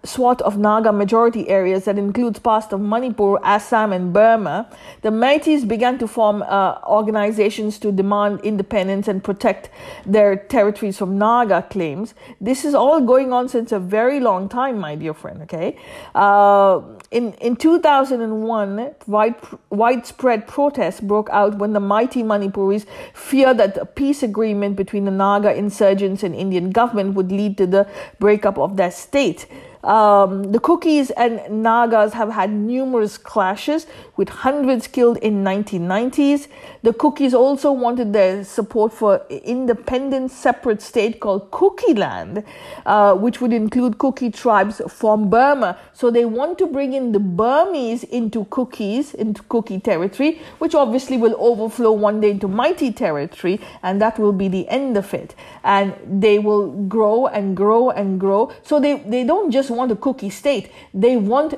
swath 0.05 0.41
of 0.41 0.57
Naga 0.57 0.91
majority 0.91 1.47
areas 1.47 1.85
that 1.85 1.97
includes 1.97 2.39
parts 2.39 2.73
of 2.73 2.81
Manipur, 2.81 3.39
Assam, 3.43 3.93
and 3.93 4.11
Burma, 4.11 4.69
the 5.01 5.09
Meiteis 5.09 5.65
began 5.65 5.97
to 5.99 6.07
form 6.07 6.43
uh, 6.43 6.79
organizations 6.85 7.79
to 7.79 7.91
demand 7.91 8.41
independence 8.41 9.07
and 9.07 9.23
protect 9.23 9.69
their 10.05 10.35
territories 10.35 10.97
from 10.97 11.17
Naga 11.17 11.61
claims. 11.69 12.13
This 12.41 12.65
is 12.65 12.75
all 12.75 12.99
going 12.99 13.31
on 13.31 13.47
since 13.47 13.71
a 13.71 13.79
very 13.79 14.19
long 14.19 14.49
time, 14.49 14.77
my 14.77 14.95
dear 14.95 15.13
friend. 15.13 15.41
Okay, 15.43 15.77
uh, 16.15 16.81
in 17.11 17.33
in 17.33 17.55
2001, 17.55 18.95
wide, 19.07 19.35
widespread 19.69 20.47
protests 20.47 20.99
broke 20.99 21.29
out 21.29 21.57
when 21.57 21.71
the 21.73 21.79
Meitei 21.79 22.23
Manipuris 22.23 22.85
feared 23.13 23.57
that 23.57 23.77
a 23.77 23.85
peace 23.85 24.21
agreement 24.21 24.75
between 24.75 25.05
the 25.05 25.11
Naga 25.11 25.53
insurgents 25.55 26.23
and 26.23 26.35
Indian 26.35 26.71
government 26.71 27.15
would 27.15 27.31
lead 27.31 27.57
to 27.57 27.65
the 27.65 27.87
breakup 28.19 28.57
of 28.57 28.75
their 28.75 28.91
state. 28.91 29.47
Um, 29.83 30.51
the 30.53 30.59
Kukis 30.59 31.11
and 31.17 31.61
Nagas 31.61 32.13
have 32.13 32.29
had 32.29 32.51
numerous 32.51 33.17
clashes 33.17 33.85
with 34.15 34.29
hundreds 34.29 34.87
killed 34.87 35.17
in 35.17 35.43
1990s. 35.43 36.47
The 36.83 36.93
Kukis 36.93 37.33
also 37.33 37.71
wanted 37.71 38.13
their 38.13 38.45
support 38.45 38.93
for 38.93 39.25
independent 39.29 40.31
separate 40.31 40.81
state 40.81 41.19
called 41.19 41.51
Kuki 41.51 41.93
land, 41.95 42.43
uh, 42.85 43.15
which 43.15 43.41
would 43.41 43.51
include 43.51 43.97
Kuki 43.97 44.29
tribes 44.29 44.81
from 44.87 45.29
Burma. 45.29 45.77
So 45.91 46.09
they 46.09 46.25
want 46.25 46.57
to 46.59 46.67
bring 46.67 46.93
in 46.93 47.11
the 47.11 47.19
Burmese 47.19 48.03
into 48.05 48.45
Kukis, 48.45 49.13
into 49.13 49.43
Kuki 49.43 49.79
territory, 49.79 50.41
which 50.59 50.75
obviously 50.75 51.17
will 51.17 51.35
overflow 51.37 51.91
one 51.91 52.21
day 52.21 52.31
into 52.31 52.47
Meitei 52.47 52.95
territory, 52.95 53.59
and 53.81 54.01
that 54.01 54.17
will 54.17 54.33
be 54.33 54.47
the 54.47 54.67
end 54.69 54.95
of 54.95 55.13
it. 55.13 55.35
And 55.63 55.93
they 56.05 56.39
will 56.39 56.71
grow 56.87 57.27
and 57.27 57.57
grow 57.57 57.89
and 57.89 58.17
grow. 58.19 58.51
So 58.63 58.79
they, 58.79 58.99
they 58.99 59.25
don't 59.25 59.51
just 59.51 59.72
want 59.75 59.91
a 59.91 59.95
Kuki 59.95 60.29
state. 60.29 60.71
They 60.93 61.17
want 61.17 61.51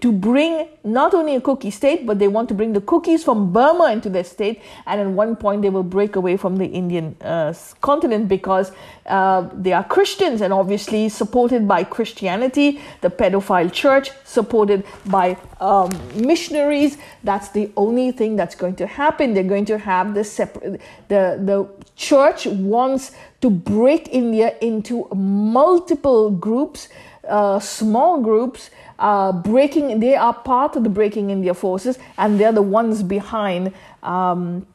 to 0.00 0.12
bring 0.12 0.68
not 0.84 1.14
only 1.14 1.36
a 1.36 1.40
Kuki 1.40 1.70
state, 1.70 2.06
but 2.06 2.18
they 2.18 2.28
want 2.28 2.48
to 2.48 2.54
bring 2.54 2.72
the 2.72 2.80
Kukis 2.80 3.24
from 3.24 3.52
Burma 3.52 3.92
into 3.92 4.10
their 4.10 4.24
state. 4.24 4.62
And 4.86 5.00
at 5.00 5.06
one 5.06 5.36
point, 5.36 5.62
they 5.62 5.70
will 5.70 5.82
break 5.82 6.16
away 6.16 6.36
from 6.36 6.56
the 6.56 6.66
Indian 6.66 7.16
uh, 7.20 7.54
continent 7.80 8.28
because 8.28 8.72
uh, 9.06 9.48
they 9.52 9.72
are 9.72 9.84
Christians 9.84 10.40
and 10.40 10.52
obviously 10.52 11.08
supported 11.08 11.66
by 11.66 11.84
Christianity, 11.84 12.80
the 13.00 13.10
pedophile 13.10 13.72
church, 13.72 14.10
supported 14.24 14.84
by 15.06 15.36
um, 15.60 15.90
missionaries. 16.14 16.98
That's 17.22 17.48
the 17.50 17.70
only 17.76 18.12
thing 18.12 18.36
that's 18.36 18.54
going 18.54 18.76
to 18.76 18.86
happen. 18.86 19.34
They're 19.34 19.44
going 19.44 19.66
to 19.66 19.78
have 19.78 20.14
the 20.14 20.24
separate. 20.24 20.80
The 21.08 21.40
the 21.42 21.68
church 21.96 22.46
wants 22.46 23.12
to 23.40 23.50
break 23.50 24.08
India 24.08 24.56
into 24.60 25.06
multiple 25.14 26.30
groups 26.30 26.88
uh, 27.28 27.58
small 27.58 28.20
groups 28.20 28.70
uh, 28.98 29.32
breaking, 29.32 30.00
they 30.00 30.14
are 30.14 30.34
part 30.34 30.76
of 30.76 30.84
the 30.84 30.90
Breaking 30.90 31.30
India 31.30 31.54
forces 31.54 31.98
and 32.18 32.38
they're 32.38 32.52
the 32.52 32.62
ones 32.62 33.02
behind. 33.02 33.72
Um, 34.02 34.66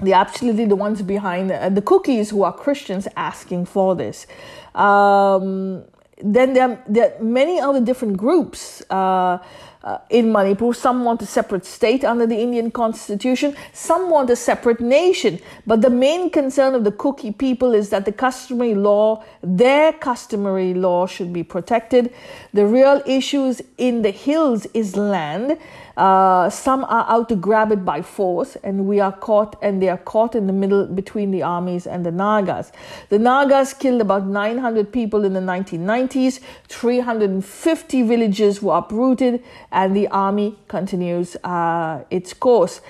they're 0.00 0.14
absolutely 0.14 0.66
the 0.66 0.76
ones 0.76 1.02
behind 1.02 1.50
uh, 1.50 1.68
the 1.68 1.82
Kukis 1.82 2.30
who 2.30 2.42
are 2.42 2.52
Christians 2.52 3.08
asking 3.16 3.66
for 3.66 3.94
this. 3.94 4.26
Um, 4.74 5.84
then 6.22 6.54
there 6.54 6.70
are, 6.70 6.82
there 6.88 7.14
are, 7.14 7.22
many 7.22 7.60
other 7.60 7.80
different 7.80 8.16
groups. 8.16 8.82
Uh, 8.90 9.38
uh, 9.86 9.98
in 10.10 10.32
Manipur. 10.32 10.74
Some 10.74 11.04
want 11.04 11.22
a 11.22 11.26
separate 11.26 11.64
state 11.64 12.04
under 12.04 12.26
the 12.26 12.36
Indian 12.36 12.70
constitution. 12.70 13.56
Some 13.72 14.10
want 14.10 14.28
a 14.30 14.36
separate 14.36 14.80
nation. 14.80 15.38
But 15.64 15.80
the 15.80 15.90
main 15.90 16.28
concern 16.28 16.74
of 16.74 16.82
the 16.82 16.90
Kuki 16.90 17.30
people 17.30 17.72
is 17.72 17.90
that 17.90 18.04
the 18.04 18.12
customary 18.12 18.74
law, 18.74 19.24
their 19.42 19.92
customary 19.92 20.74
law, 20.74 21.06
should 21.06 21.32
be 21.32 21.44
protected. 21.44 22.12
The 22.52 22.66
real 22.66 23.00
issues 23.06 23.62
in 23.78 24.02
the 24.02 24.10
hills 24.10 24.66
is 24.74 24.96
land. 24.96 25.56
Uh, 25.96 26.50
some 26.50 26.84
are 26.84 27.06
out 27.08 27.26
to 27.26 27.34
grab 27.34 27.72
it 27.72 27.82
by 27.82 28.02
force, 28.02 28.56
and 28.62 28.86
we 28.86 29.00
are 29.00 29.12
caught, 29.12 29.56
and 29.62 29.80
they 29.80 29.88
are 29.88 29.96
caught 29.96 30.34
in 30.34 30.46
the 30.46 30.52
middle 30.52 30.86
between 30.86 31.30
the 31.30 31.42
armies 31.42 31.86
and 31.86 32.04
the 32.04 32.10
Nagas. 32.10 32.70
The 33.08 33.18
Nagas 33.18 33.72
killed 33.72 34.02
about 34.02 34.26
900 34.26 34.92
people 34.92 35.24
in 35.24 35.32
the 35.32 35.40
1990s, 35.40 36.40
350 36.68 38.02
villages 38.02 38.60
were 38.60 38.76
uprooted, 38.76 39.42
and 39.76 39.94
the 39.94 40.08
army 40.08 40.56
continues 40.68 41.36
uh, 41.44 42.02
its 42.10 42.32
course. 42.32 42.80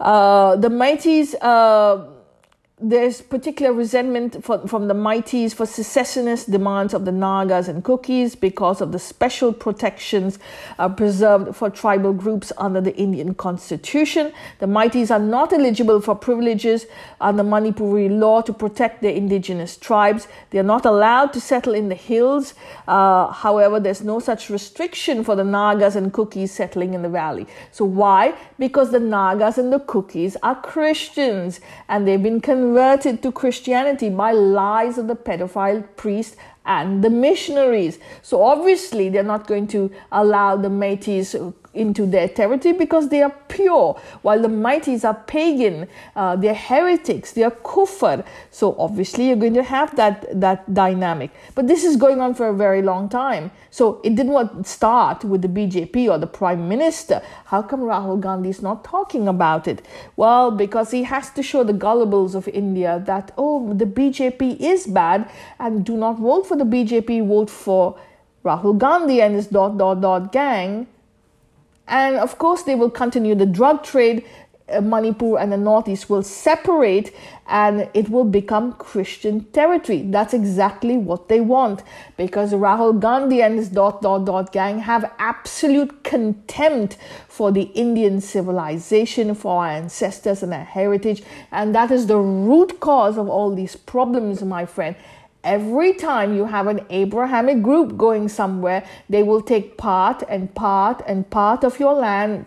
Uh, 0.00 0.56
the 0.56 0.68
Meiteis 0.68 1.34
uh, 1.40 2.04
there's 2.80 3.20
particular 3.20 3.72
resentment 3.72 4.44
for, 4.44 4.66
from 4.68 4.86
the 4.86 4.94
Meiteis 4.94 5.52
for 5.52 5.66
secessionist 5.66 6.48
demands 6.50 6.94
of 6.94 7.04
the 7.04 7.10
Nagas 7.10 7.66
and 7.66 7.82
Kukis 7.82 8.38
because 8.38 8.80
of 8.80 8.92
the 8.92 9.00
special 9.00 9.52
protections 9.52 10.38
uh, 10.78 10.88
preserved 10.88 11.56
for 11.56 11.70
tribal 11.70 12.12
groups 12.12 12.52
under 12.56 12.80
the 12.80 12.94
Indian 12.96 13.34
constitution. 13.34 14.32
The 14.60 14.66
Meiteis 14.66 15.10
are 15.10 15.18
not 15.18 15.52
eligible 15.52 16.00
for 16.00 16.14
privileges 16.14 16.86
under 17.20 17.42
Manipuri 17.42 18.16
law 18.16 18.42
to 18.42 18.52
protect 18.52 19.02
their 19.02 19.12
indigenous 19.12 19.76
tribes. 19.76 20.28
They 20.50 20.60
are 20.60 20.62
not 20.64 20.86
allowed 20.86 21.32
to 21.32 21.40
settle 21.40 21.74
in 21.74 21.88
the 21.88 21.96
hills. 21.96 22.54
Uh, 22.86 23.32
however, 23.32 23.80
there's 23.80 24.02
no 24.02 24.20
such 24.20 24.50
restriction 24.50 25.24
for 25.24 25.34
the 25.34 25.44
Nagas 25.44 25.96
and 25.96 26.12
Kukis 26.12 26.50
settling 26.50 26.94
in 26.94 27.02
the 27.02 27.08
valley. 27.08 27.48
So 27.72 27.84
why? 27.84 28.34
Because 28.56 28.92
the 28.92 29.00
Nagas 29.00 29.58
and 29.58 29.72
the 29.72 29.80
Kukis 29.80 30.36
are 30.44 30.54
Christians 30.60 31.60
and 31.88 32.06
they've 32.06 32.22
been 32.22 32.40
converted 32.40 32.67
converted 32.68 33.22
to 33.22 33.32
Christianity 33.32 34.10
by 34.10 34.30
lies 34.30 34.98
of 34.98 35.08
the 35.08 35.16
pedophile 35.16 35.82
priest 35.96 36.36
and 36.68 37.02
the 37.02 37.10
missionaries. 37.10 37.98
So 38.22 38.42
obviously, 38.42 39.08
they're 39.08 39.24
not 39.24 39.48
going 39.48 39.66
to 39.68 39.90
allow 40.12 40.54
the 40.56 40.68
Meiteis 40.68 41.34
into 41.74 42.06
their 42.06 42.28
territory 42.28 42.74
because 42.74 43.08
they 43.08 43.22
are 43.22 43.34
pure, 43.48 43.98
while 44.22 44.40
the 44.40 44.48
Meiteis 44.48 45.04
are 45.04 45.14
pagan, 45.14 45.88
uh, 46.16 46.36
they're 46.36 46.54
heretics, 46.54 47.32
they're 47.32 47.50
kufr. 47.50 48.24
So 48.50 48.76
obviously, 48.78 49.28
you're 49.28 49.36
going 49.36 49.54
to 49.54 49.62
have 49.62 49.94
that 49.96 50.40
that 50.40 50.72
dynamic. 50.74 51.30
But 51.54 51.68
this 51.68 51.84
is 51.84 51.96
going 51.96 52.20
on 52.20 52.34
for 52.34 52.48
a 52.48 52.54
very 52.54 52.82
long 52.82 53.08
time. 53.08 53.50
So 53.70 54.00
it 54.02 54.14
didn't 54.14 54.66
start 54.66 55.24
with 55.24 55.42
the 55.42 55.48
BJP 55.48 56.10
or 56.10 56.18
the 56.18 56.26
Prime 56.26 56.68
Minister. 56.68 57.22
How 57.46 57.62
come 57.62 57.80
Rahul 57.80 58.20
Gandhi 58.20 58.50
is 58.50 58.62
not 58.62 58.84
talking 58.84 59.28
about 59.28 59.68
it? 59.68 59.84
Well, 60.16 60.50
because 60.50 60.90
he 60.90 61.04
has 61.04 61.30
to 61.30 61.42
show 61.42 61.64
the 61.64 61.72
gullibles 61.72 62.34
of 62.34 62.48
India 62.48 63.02
that 63.06 63.32
oh, 63.38 63.72
the 63.72 63.86
BJP 63.86 64.60
is 64.60 64.86
bad, 64.86 65.30
and 65.58 65.84
do 65.84 65.96
not 65.96 66.18
vote 66.18 66.46
for 66.46 66.56
the 66.58 66.64
BJP. 66.64 67.26
Vote 67.26 67.50
for 67.50 67.98
Rahul 68.44 68.78
Gandhi 68.78 69.20
and 69.20 69.34
his 69.34 69.46
dot 69.46 69.78
dot 69.78 70.00
dot 70.00 70.32
gang 70.32 70.86
and 71.88 72.16
of 72.16 72.38
course, 72.38 72.62
they 72.62 72.74
will 72.74 72.90
continue 72.90 73.34
the 73.34 73.46
drug 73.46 73.82
trade. 73.82 74.24
Uh, 74.70 74.82
Manipur 74.82 75.38
and 75.38 75.50
the 75.50 75.56
Northeast 75.56 76.10
will 76.10 76.22
separate 76.22 77.14
and 77.46 77.88
it 77.94 78.10
will 78.10 78.26
become 78.26 78.74
Christian 78.74 79.44
territory. 79.44 80.02
That's 80.02 80.34
exactly 80.34 80.98
what 80.98 81.30
they 81.30 81.40
want 81.40 81.82
because 82.18 82.52
Rahul 82.52 83.00
Gandhi 83.00 83.40
and 83.40 83.56
his 83.56 83.70
dot 83.70 84.02
dot 84.02 84.26
dot 84.26 84.52
gang 84.52 84.80
have 84.80 85.10
absolute 85.18 86.04
contempt 86.04 86.98
for 87.28 87.50
the 87.50 87.62
Indian 87.62 88.20
civilization, 88.20 89.34
for 89.34 89.62
our 89.64 89.70
ancestors 89.70 90.42
and 90.42 90.52
our 90.52 90.64
heritage, 90.64 91.22
and 91.50 91.74
that 91.74 91.90
is 91.90 92.06
the 92.06 92.18
root 92.18 92.78
cause 92.80 93.16
of 93.16 93.26
all 93.26 93.54
these 93.54 93.74
problems, 93.74 94.42
my 94.42 94.66
friend 94.66 94.96
every 95.44 95.94
time 95.94 96.36
you 96.36 96.44
have 96.46 96.66
an 96.66 96.84
Abrahamic 96.90 97.62
group 97.62 97.96
going 97.96 98.28
somewhere, 98.28 98.84
they 99.08 99.22
will 99.22 99.40
take 99.40 99.76
part 99.76 100.22
and 100.28 100.54
part 100.54 101.02
and 101.06 101.28
part 101.30 101.64
of 101.64 101.78
your 101.78 101.94
land 101.94 102.46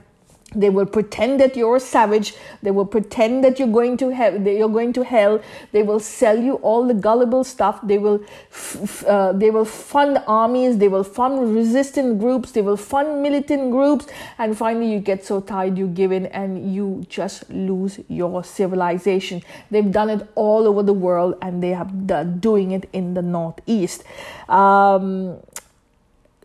they 0.54 0.70
will 0.70 0.86
pretend 0.86 1.40
that 1.40 1.56
you're 1.56 1.78
a 1.78 1.80
savage. 1.80 2.36
They 2.62 2.72
will 2.72 2.86
pretend 2.86 3.44
that 3.44 3.58
you're 3.58 3.68
going 3.68 3.98
to 3.98 4.10
hell 4.10 4.38
you're 4.62 4.70
going 4.70 4.94
to 4.94 5.04
hell. 5.04 5.42
They 5.72 5.84
will 5.84 6.00
sell 6.00 6.38
you 6.38 6.56
all 6.56 6.88
the 6.88 6.94
gullible 6.94 7.44
stuff. 7.44 7.80
They 7.84 7.98
will 7.98 8.24
f- 8.52 9.04
uh, 9.06 9.32
they 9.34 9.50
will 9.50 9.66
fund 9.66 10.22
armies. 10.28 10.78
They 10.78 10.88
will 10.88 11.04
fund 11.04 11.56
resistant 11.56 12.20
groups. 12.20 12.52
They 12.52 12.62
will 12.62 12.78
fund 12.78 13.22
militant 13.24 13.72
groups. 13.72 14.08
And 14.38 14.58
finally 14.58 14.92
you 14.92 15.00
get 15.00 15.26
so 15.26 15.42
tired 15.42 15.78
you 15.78 15.88
give 15.88 16.12
in 16.12 16.26
and 16.28 16.74
you 16.74 17.06
just 17.10 17.50
lose 17.50 18.00
your 18.08 18.44
civilization. 18.44 19.42
They've 19.70 19.92
done 19.92 20.10
it 20.10 20.28
all 20.36 20.68
over 20.68 20.84
the 20.84 20.94
world 20.94 21.36
and 21.42 21.64
they 21.64 21.72
have 21.72 22.08
done 22.08 22.40
doing 22.40 22.72
it 22.72 22.90
in 22.94 23.14
the 23.14 23.22
northeast. 23.22 24.04
Um, 24.50 25.38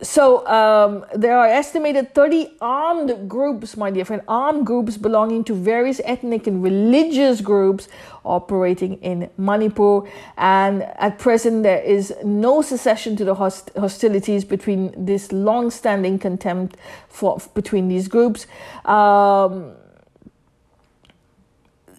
so 0.01 0.45
um, 0.45 1.05
there 1.15 1.35
are 1.39 1.47
estimated 1.47 2.13
30 2.13 2.57
armed 2.61 3.27
groups, 3.27 3.75
my 3.75 3.89
dear 3.89 4.05
friend, 4.05 4.21
armed 4.27 4.65
groups 4.65 4.95
belonging 4.95 5.43
to 5.45 5.55
various 5.55 5.99
ethnic 6.03 6.45
and 6.45 6.61
religious 6.61 7.41
groups 7.41 7.87
operating 8.23 9.01
in 9.01 9.27
Manipur. 9.37 10.01
And 10.37 10.83
at 10.83 11.17
present, 11.17 11.63
there 11.63 11.81
is 11.81 12.13
no 12.23 12.61
cessation 12.61 13.15
to 13.15 13.25
the 13.25 13.33
host- 13.33 13.71
hostilities 13.75 14.45
between 14.45 14.93
this 14.95 15.31
long-standing 15.31 16.19
contempt 16.19 16.77
for 17.09 17.41
between 17.55 17.87
these 17.87 18.07
groups. 18.07 18.45
Um, 18.85 19.73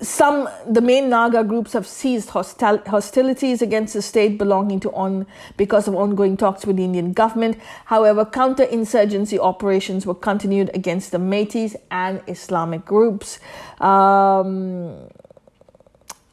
some 0.00 0.48
the 0.66 0.80
main 0.80 1.08
Naga 1.08 1.42
groups 1.42 1.72
have 1.72 1.86
ceased 1.86 2.30
hostil- 2.30 2.86
hostilities 2.86 3.62
against 3.62 3.94
the 3.94 4.02
state 4.02 4.38
belonging 4.38 4.78
to 4.80 4.92
on 4.92 5.26
because 5.56 5.88
of 5.88 5.94
ongoing 5.94 6.36
talks 6.36 6.64
with 6.64 6.76
the 6.76 6.84
Indian 6.84 7.12
government. 7.12 7.58
However, 7.86 8.24
counter-insurgency 8.24 9.38
operations 9.38 10.06
were 10.06 10.14
continued 10.14 10.70
against 10.72 11.10
the 11.10 11.18
Meiteis 11.18 11.74
and 11.90 12.22
Islamic 12.28 12.84
groups. 12.84 13.40
Um, 13.80 15.08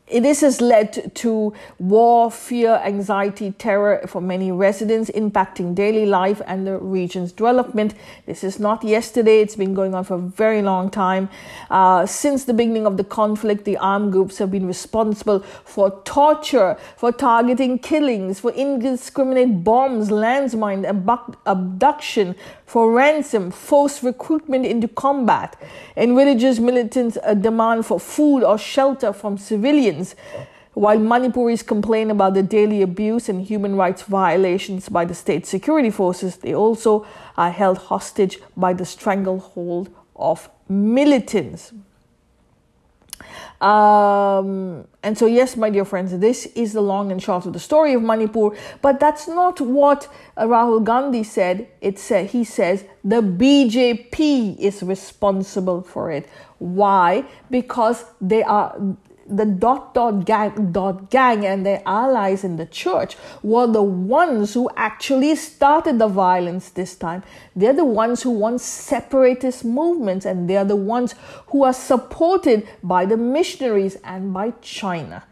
this 0.07 0.41
has 0.41 0.61
led 0.61 1.15
to 1.15 1.53
war, 1.79 2.29
fear, 2.29 2.79
anxiety, 2.83 3.51
terror 3.51 4.05
for 4.07 4.21
many 4.21 4.51
residents, 4.51 5.09
impacting 5.11 5.73
daily 5.73 6.05
life 6.05 6.41
and 6.45 6.67
the 6.67 6.77
region's 6.77 7.31
development. 7.31 7.95
This 8.27 8.43
is 8.43 8.59
not 8.59 8.83
yesterday, 8.83 9.41
it's 9.41 9.55
been 9.55 9.73
going 9.73 9.95
on 9.95 10.03
for 10.03 10.15
a 10.15 10.19
very 10.19 10.61
long 10.61 10.91
time. 10.91 11.27
Uh, 11.71 12.05
since 12.05 12.45
the 12.45 12.53
beginning 12.53 12.85
of 12.85 12.97
the 12.97 13.03
conflict, 13.03 13.65
the 13.65 13.77
armed 13.77 14.11
groups 14.11 14.37
have 14.37 14.51
been 14.51 14.67
responsible 14.67 15.39
for 15.39 16.01
torture, 16.03 16.77
for 16.97 17.11
targeting 17.11 17.79
killings, 17.79 18.39
for 18.39 18.51
indiscriminate 18.51 19.63
bombs, 19.63 20.09
landmines, 20.09 20.87
and 20.87 21.35
abduction, 21.47 22.35
for 22.65 22.91
ransom, 22.91 23.51
forced 23.51 24.03
recruitment 24.03 24.65
into 24.65 24.87
combat. 24.87 25.55
and 25.95 26.15
villages, 26.15 26.59
militants 26.59 27.17
uh, 27.23 27.33
demand 27.33 27.85
for 27.85 27.99
food 27.99 28.43
or 28.43 28.57
shelter 28.57 29.13
from 29.13 29.37
civilians. 29.37 30.15
While 30.73 30.97
Manipuris 30.97 31.65
complain 31.65 32.11
about 32.11 32.33
the 32.33 32.43
daily 32.43 32.81
abuse 32.81 33.29
and 33.29 33.41
human 33.41 33.77
rights 33.77 34.01
violations 34.01 34.89
by 34.89 35.05
the 35.05 35.13
state 35.13 35.45
security 35.45 35.89
forces, 35.89 36.35
they 36.35 36.53
also 36.53 37.05
are 37.37 37.51
held 37.51 37.77
hostage 37.77 38.39
by 38.57 38.73
the 38.73 38.83
stranglehold 38.83 39.89
of 40.17 40.49
militants. 40.67 41.71
Um, 43.65 44.87
and 45.01 45.17
so, 45.17 45.25
yes, 45.25 45.57
my 45.57 45.71
dear 45.71 45.85
friends, 45.85 46.15
this 46.19 46.45
is 46.55 46.73
the 46.73 46.81
long 46.81 47.11
and 47.11 47.21
short 47.21 47.47
of 47.47 47.53
the 47.53 47.59
story 47.59 47.93
of 47.93 48.03
Manipur. 48.03 48.55
But 48.83 48.99
that's 48.99 49.27
not 49.27 49.59
what 49.59 50.07
Rahul 50.37 50.83
Gandhi 50.83 51.23
said. 51.23 51.67
It 51.81 51.97
said 51.97 52.29
he 52.29 52.43
says 52.43 52.85
the 53.03 53.21
BJP 53.21 54.59
is 54.59 54.83
responsible 54.83 55.81
for 55.81 56.11
it. 56.11 56.29
Why? 56.59 57.25
Because 57.49 58.05
they 58.21 58.43
are 58.43 58.77
the 59.27 59.45
dot 59.45 59.93
dot 59.93 60.25
gang 60.25 60.71
dot 60.71 61.09
gang 61.09 61.45
and 61.45 61.65
their 61.65 61.81
allies 61.85 62.43
in 62.43 62.57
the 62.57 62.65
church 62.65 63.17
were 63.41 63.65
the 63.65 63.81
ones 63.81 64.53
who 64.53 64.69
actually 64.77 65.35
started 65.35 65.97
the 65.97 66.07
violence 66.07 66.69
this 66.69 66.95
time. 66.95 67.23
They're 67.55 67.73
the 67.73 67.85
ones 67.85 68.21
who 68.21 68.31
want 68.31 68.61
separatist 68.61 69.65
movements 69.65 70.25
and 70.25 70.49
they're 70.49 70.65
the 70.65 70.75
ones 70.75 71.15
who 71.47 71.63
are 71.63 71.73
supported 71.73 72.67
by 72.83 73.05
the 73.05 73.17
missionaries 73.17 73.97
and 74.03 74.33
by 74.33 74.51
china. 74.61 75.23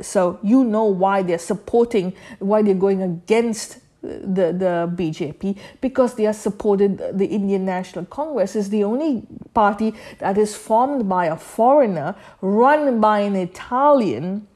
So 0.00 0.38
you 0.42 0.64
know 0.64 0.84
why 0.84 1.22
they're 1.22 1.38
supporting 1.38 2.14
why 2.38 2.62
they're 2.62 2.74
going 2.74 3.02
against 3.02 3.78
the, 4.02 4.52
the 4.52 4.90
BJP 4.94 5.56
because 5.80 6.14
they 6.14 6.26
are 6.26 6.32
supported. 6.32 6.98
The 7.18 7.26
Indian 7.26 7.64
National 7.64 8.04
Congress 8.06 8.54
is 8.56 8.70
the 8.70 8.84
only 8.84 9.22
party 9.54 9.94
that 10.18 10.38
is 10.38 10.54
formed 10.54 11.08
by 11.08 11.26
a 11.26 11.36
foreigner, 11.36 12.14
run 12.40 13.00
by 13.00 13.20
an 13.20 13.36
Italian, 13.36 14.46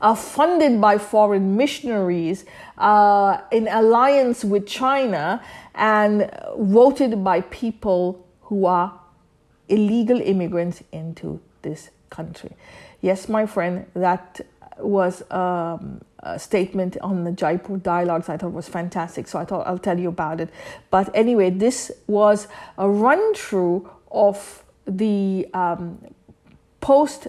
uh, 0.00 0.14
funded 0.14 0.80
by 0.80 0.98
foreign 0.98 1.56
missionaries 1.56 2.44
uh, 2.78 3.38
in 3.50 3.68
alliance 3.68 4.44
with 4.44 4.66
China 4.66 5.42
and 5.74 6.30
voted 6.58 7.24
by 7.24 7.40
people 7.42 8.24
who 8.42 8.66
are 8.66 9.00
illegal 9.68 10.20
immigrants 10.20 10.82
into 10.92 11.40
this 11.62 11.90
country. 12.10 12.52
Yes, 13.00 13.28
my 13.28 13.46
friend, 13.46 13.86
that 13.94 14.40
was 14.78 15.22
um, 15.30 16.00
a 16.24 16.38
statement 16.38 16.96
on 17.00 17.24
the 17.24 17.32
Jaipur 17.32 17.76
dialogues 17.76 18.28
I 18.28 18.36
thought 18.36 18.52
was 18.52 18.68
fantastic. 18.68 19.28
So 19.28 19.38
I 19.38 19.44
thought 19.44 19.66
I'll 19.66 19.78
tell 19.78 19.98
you 19.98 20.08
about 20.08 20.40
it. 20.40 20.48
But 20.90 21.10
anyway, 21.14 21.50
this 21.50 21.92
was 22.06 22.48
a 22.78 22.88
run 22.88 23.34
through 23.34 23.88
of 24.10 24.64
the 24.86 25.48
um, 25.54 25.98
post 26.80 27.28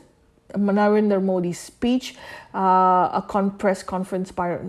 Narendra 0.53 1.21
Modi's 1.21 1.59
speech, 1.59 2.15
uh, 2.53 3.09
a 3.13 3.25
con- 3.27 3.57
press 3.57 3.83
conference 3.83 4.31
by 4.31 4.59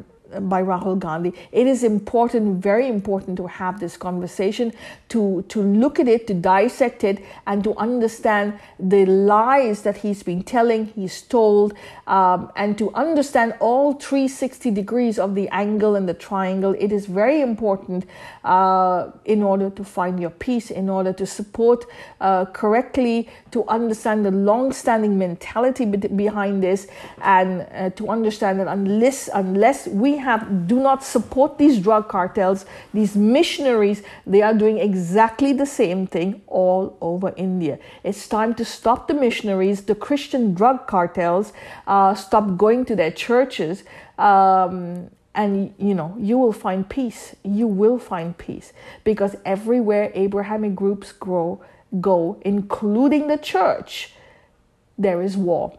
by 0.40 0.62
Rahul 0.62 0.98
Gandhi. 0.98 1.32
It 1.52 1.66
is 1.66 1.84
important, 1.84 2.62
very 2.62 2.88
important 2.88 3.36
to 3.38 3.46
have 3.46 3.80
this 3.80 3.96
conversation, 3.96 4.72
to, 5.08 5.44
to 5.48 5.62
look 5.62 6.00
at 6.00 6.08
it, 6.08 6.26
to 6.26 6.34
dissect 6.34 7.04
it, 7.04 7.24
and 7.46 7.62
to 7.64 7.74
understand 7.76 8.58
the 8.78 9.06
lies 9.06 9.82
that 9.82 9.98
he's 9.98 10.22
been 10.22 10.42
telling, 10.42 10.86
he's 10.86 11.22
told, 11.22 11.74
um, 12.06 12.50
and 12.56 12.76
to 12.78 12.92
understand 12.94 13.54
all 13.60 13.92
360 13.92 14.70
degrees 14.70 15.18
of 15.18 15.34
the 15.34 15.48
angle 15.48 15.94
and 15.94 16.08
the 16.08 16.14
triangle. 16.14 16.74
It 16.78 16.92
is 16.92 17.06
very 17.06 17.40
important 17.40 18.06
uh, 18.44 19.10
in 19.24 19.42
order 19.42 19.70
to 19.70 19.84
find 19.84 20.20
your 20.20 20.30
peace, 20.30 20.70
in 20.70 20.88
order 20.88 21.12
to 21.12 21.26
support 21.26 21.86
uh, 22.20 22.46
correctly, 22.46 23.28
to 23.52 23.66
understand 23.68 24.24
the 24.24 24.30
long 24.30 24.72
standing 24.72 25.18
mentality 25.18 25.84
behind 25.84 26.62
this, 26.62 26.88
and 27.22 27.66
uh, 27.72 27.90
to 27.90 28.08
understand 28.08 28.60
that 28.60 28.68
unless, 28.68 29.28
unless 29.32 29.86
have 30.16 30.66
do 30.66 30.80
not 30.80 31.04
support 31.04 31.58
these 31.58 31.78
drug 31.78 32.08
cartels, 32.08 32.66
these 32.92 33.16
missionaries, 33.16 34.02
they 34.26 34.42
are 34.42 34.54
doing 34.54 34.78
exactly 34.78 35.52
the 35.52 35.66
same 35.66 36.06
thing 36.06 36.42
all 36.46 36.96
over 37.00 37.32
India. 37.36 37.78
It's 38.04 38.28
time 38.28 38.54
to 38.54 38.64
stop 38.64 39.08
the 39.08 39.14
missionaries, 39.14 39.82
the 39.82 39.94
Christian 39.94 40.54
drug 40.54 40.86
cartels, 40.86 41.52
uh, 41.86 42.14
stop 42.14 42.56
going 42.56 42.84
to 42.86 42.96
their 42.96 43.10
churches. 43.10 43.84
Um, 44.18 45.10
and 45.34 45.74
you 45.78 45.94
know 45.94 46.16
you 46.18 46.38
will 46.38 46.52
find 46.52 46.88
peace 46.88 47.36
you 47.44 47.66
will 47.66 47.98
find 47.98 48.38
peace 48.38 48.72
because 49.04 49.36
everywhere 49.44 50.10
abrahamic 50.14 50.74
groups 50.74 51.12
grow 51.12 51.62
go 52.00 52.40
including 52.40 53.28
the 53.28 53.36
church 53.36 54.14
there 54.96 55.20
is 55.20 55.36
war 55.36 55.78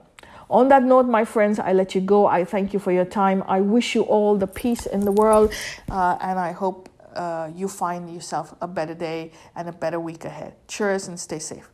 on 0.50 0.70
that 0.70 0.84
note, 0.84 1.08
my 1.08 1.26
friends, 1.26 1.60
I 1.60 1.74
let 1.74 1.96
you 1.96 2.02
go. 2.02 2.26
I 2.26 2.46
thank 2.46 2.74
you 2.74 2.80
for 2.80 2.92
your 2.92 3.06
time. 3.06 3.44
I 3.48 3.62
wish 3.62 3.96
you 3.96 4.04
all 4.04 4.38
the 4.38 4.48
peace 4.48 4.86
in 4.86 5.02
the 5.02 5.12
world, 5.12 5.54
uh, 5.90 6.18
and 6.22 6.40
I 6.40 6.52
hope 6.52 6.90
uh, 7.16 7.50
you 7.56 7.68
find 7.68 8.14
yourself 8.14 8.56
a 8.62 8.68
better 8.68 8.94
day 8.94 9.32
and 9.56 9.68
a 9.68 9.74
better 9.74 10.00
week 10.00 10.24
ahead. 10.24 10.56
Cheers 10.68 11.08
and 11.08 11.20
stay 11.20 11.40
safe. 11.40 11.70